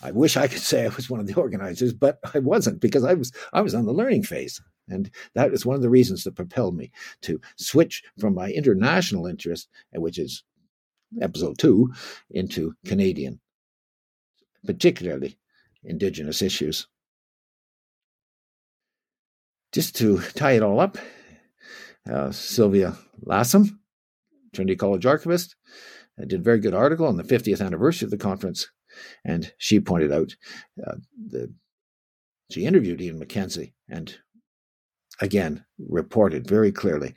I 0.02 0.10
wish 0.10 0.36
I 0.36 0.48
could 0.48 0.60
say 0.60 0.84
I 0.84 0.88
was 0.88 1.08
one 1.08 1.20
of 1.20 1.26
the 1.26 1.34
organizers, 1.34 1.92
but 1.92 2.18
I 2.34 2.40
wasn't 2.40 2.80
because 2.80 3.04
I 3.04 3.14
was 3.14 3.32
I 3.52 3.60
was 3.60 3.74
on 3.74 3.86
the 3.86 3.92
learning 3.92 4.24
phase. 4.24 4.60
And 4.88 5.10
that 5.34 5.52
is 5.52 5.64
one 5.64 5.76
of 5.76 5.82
the 5.82 5.90
reasons 5.90 6.24
that 6.24 6.34
propelled 6.34 6.76
me 6.76 6.90
to 7.22 7.40
switch 7.56 8.02
from 8.18 8.34
my 8.34 8.50
international 8.50 9.26
interest, 9.26 9.68
which 9.92 10.18
is 10.18 10.42
episode 11.20 11.58
two, 11.58 11.92
into 12.30 12.74
Canadian, 12.84 13.40
particularly 14.64 15.38
Indigenous 15.84 16.42
issues. 16.42 16.86
Just 19.72 19.96
to 19.96 20.20
tie 20.34 20.52
it 20.52 20.62
all 20.62 20.80
up, 20.80 20.98
uh, 22.10 22.30
Sylvia 22.30 22.96
Lassam, 23.22 23.80
Trinity 24.52 24.76
College 24.76 25.06
archivist, 25.06 25.56
uh, 26.20 26.24
did 26.24 26.40
a 26.40 26.42
very 26.42 26.60
good 26.60 26.74
article 26.74 27.06
on 27.06 27.16
the 27.16 27.22
50th 27.22 27.64
anniversary 27.64 28.06
of 28.06 28.10
the 28.10 28.18
conference, 28.18 28.70
and 29.24 29.52
she 29.58 29.80
pointed 29.80 30.12
out 30.12 30.34
uh, 30.86 30.96
she 32.50 32.66
interviewed 32.66 33.00
Ian 33.00 33.20
McKenzie 33.20 33.72
and 33.88 34.16
again 35.20 35.64
reported 35.88 36.46
very 36.46 36.72
clearly 36.72 37.14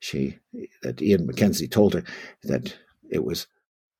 she 0.00 0.38
that 0.82 1.02
Ian 1.02 1.26
McKenzie 1.26 1.70
told 1.70 1.94
her 1.94 2.04
that 2.44 2.76
it 3.10 3.24
was 3.24 3.46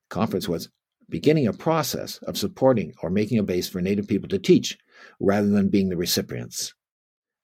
conference 0.09 0.49
was 0.49 0.69
beginning 1.09 1.47
a 1.47 1.53
process 1.53 2.19
of 2.19 2.37
supporting 2.37 2.93
or 3.03 3.11
making 3.11 3.39
a 3.39 3.43
base 3.43 3.69
for 3.69 3.81
Native 3.81 4.07
people 4.07 4.29
to 4.29 4.39
teach 4.39 4.79
rather 5.21 5.49
than 5.49 5.69
being 5.69 5.89
the 5.89 5.97
recipients. 5.97 6.75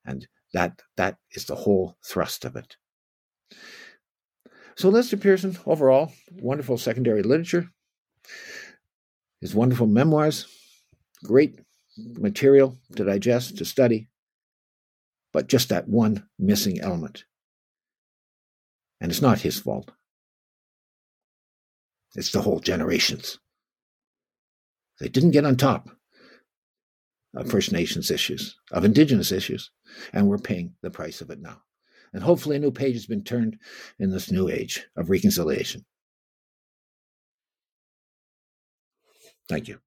And 0.05 0.27
that 0.53 0.83
that 0.97 1.17
is 1.33 1.47
the 1.47 1.55
whole 1.55 1.97
thrust 2.05 2.45
of 2.45 2.57
it. 2.57 2.77
So 4.77 4.89
Lester 4.89 5.17
Pearson, 5.17 5.57
overall, 5.67 6.13
wonderful 6.33 6.77
secondary 6.79 7.23
literature, 7.23 7.71
his 9.45 9.55
wonderful 9.55 9.87
memoirs, 9.87 10.47
great 11.23 11.61
material 11.99 12.79
to 12.97 13.05
digest, 13.05 13.59
to 13.59 13.65
study, 13.67 14.09
but 15.35 15.49
just 15.49 15.69
that 15.69 15.87
one 15.87 16.27
missing 16.39 16.81
element. 16.81 17.25
And 19.03 19.13
it's 19.13 19.21
not 19.21 19.43
his 19.43 19.61
fault. 19.61 19.91
It's 22.15 22.33
the 22.33 22.41
whole 22.41 22.59
generations. 22.59 23.39
They 24.99 25.11
didn't 25.11 25.33
get 25.33 25.45
on 25.45 25.57
top 25.57 25.91
of 27.37 27.51
First 27.51 27.71
Nations 27.71 28.11
issues, 28.11 28.57
of 28.73 28.87
Indigenous 28.87 29.31
issues, 29.31 29.71
and 30.15 30.27
we're 30.27 30.39
paying 30.39 30.73
the 30.81 30.91
price 30.91 31.21
of 31.21 31.29
it 31.29 31.43
now. 31.43 31.61
And 32.15 32.23
hopefully, 32.23 32.57
a 32.57 32.61
new 32.61 32.71
page 32.71 32.95
has 32.95 33.05
been 33.05 33.23
turned 33.25 33.59
in 33.99 34.09
this 34.09 34.33
new 34.33 34.49
age 34.49 34.87
of 34.97 35.11
reconciliation. 35.11 35.85
Thank 39.49 39.69
you. 39.69 39.81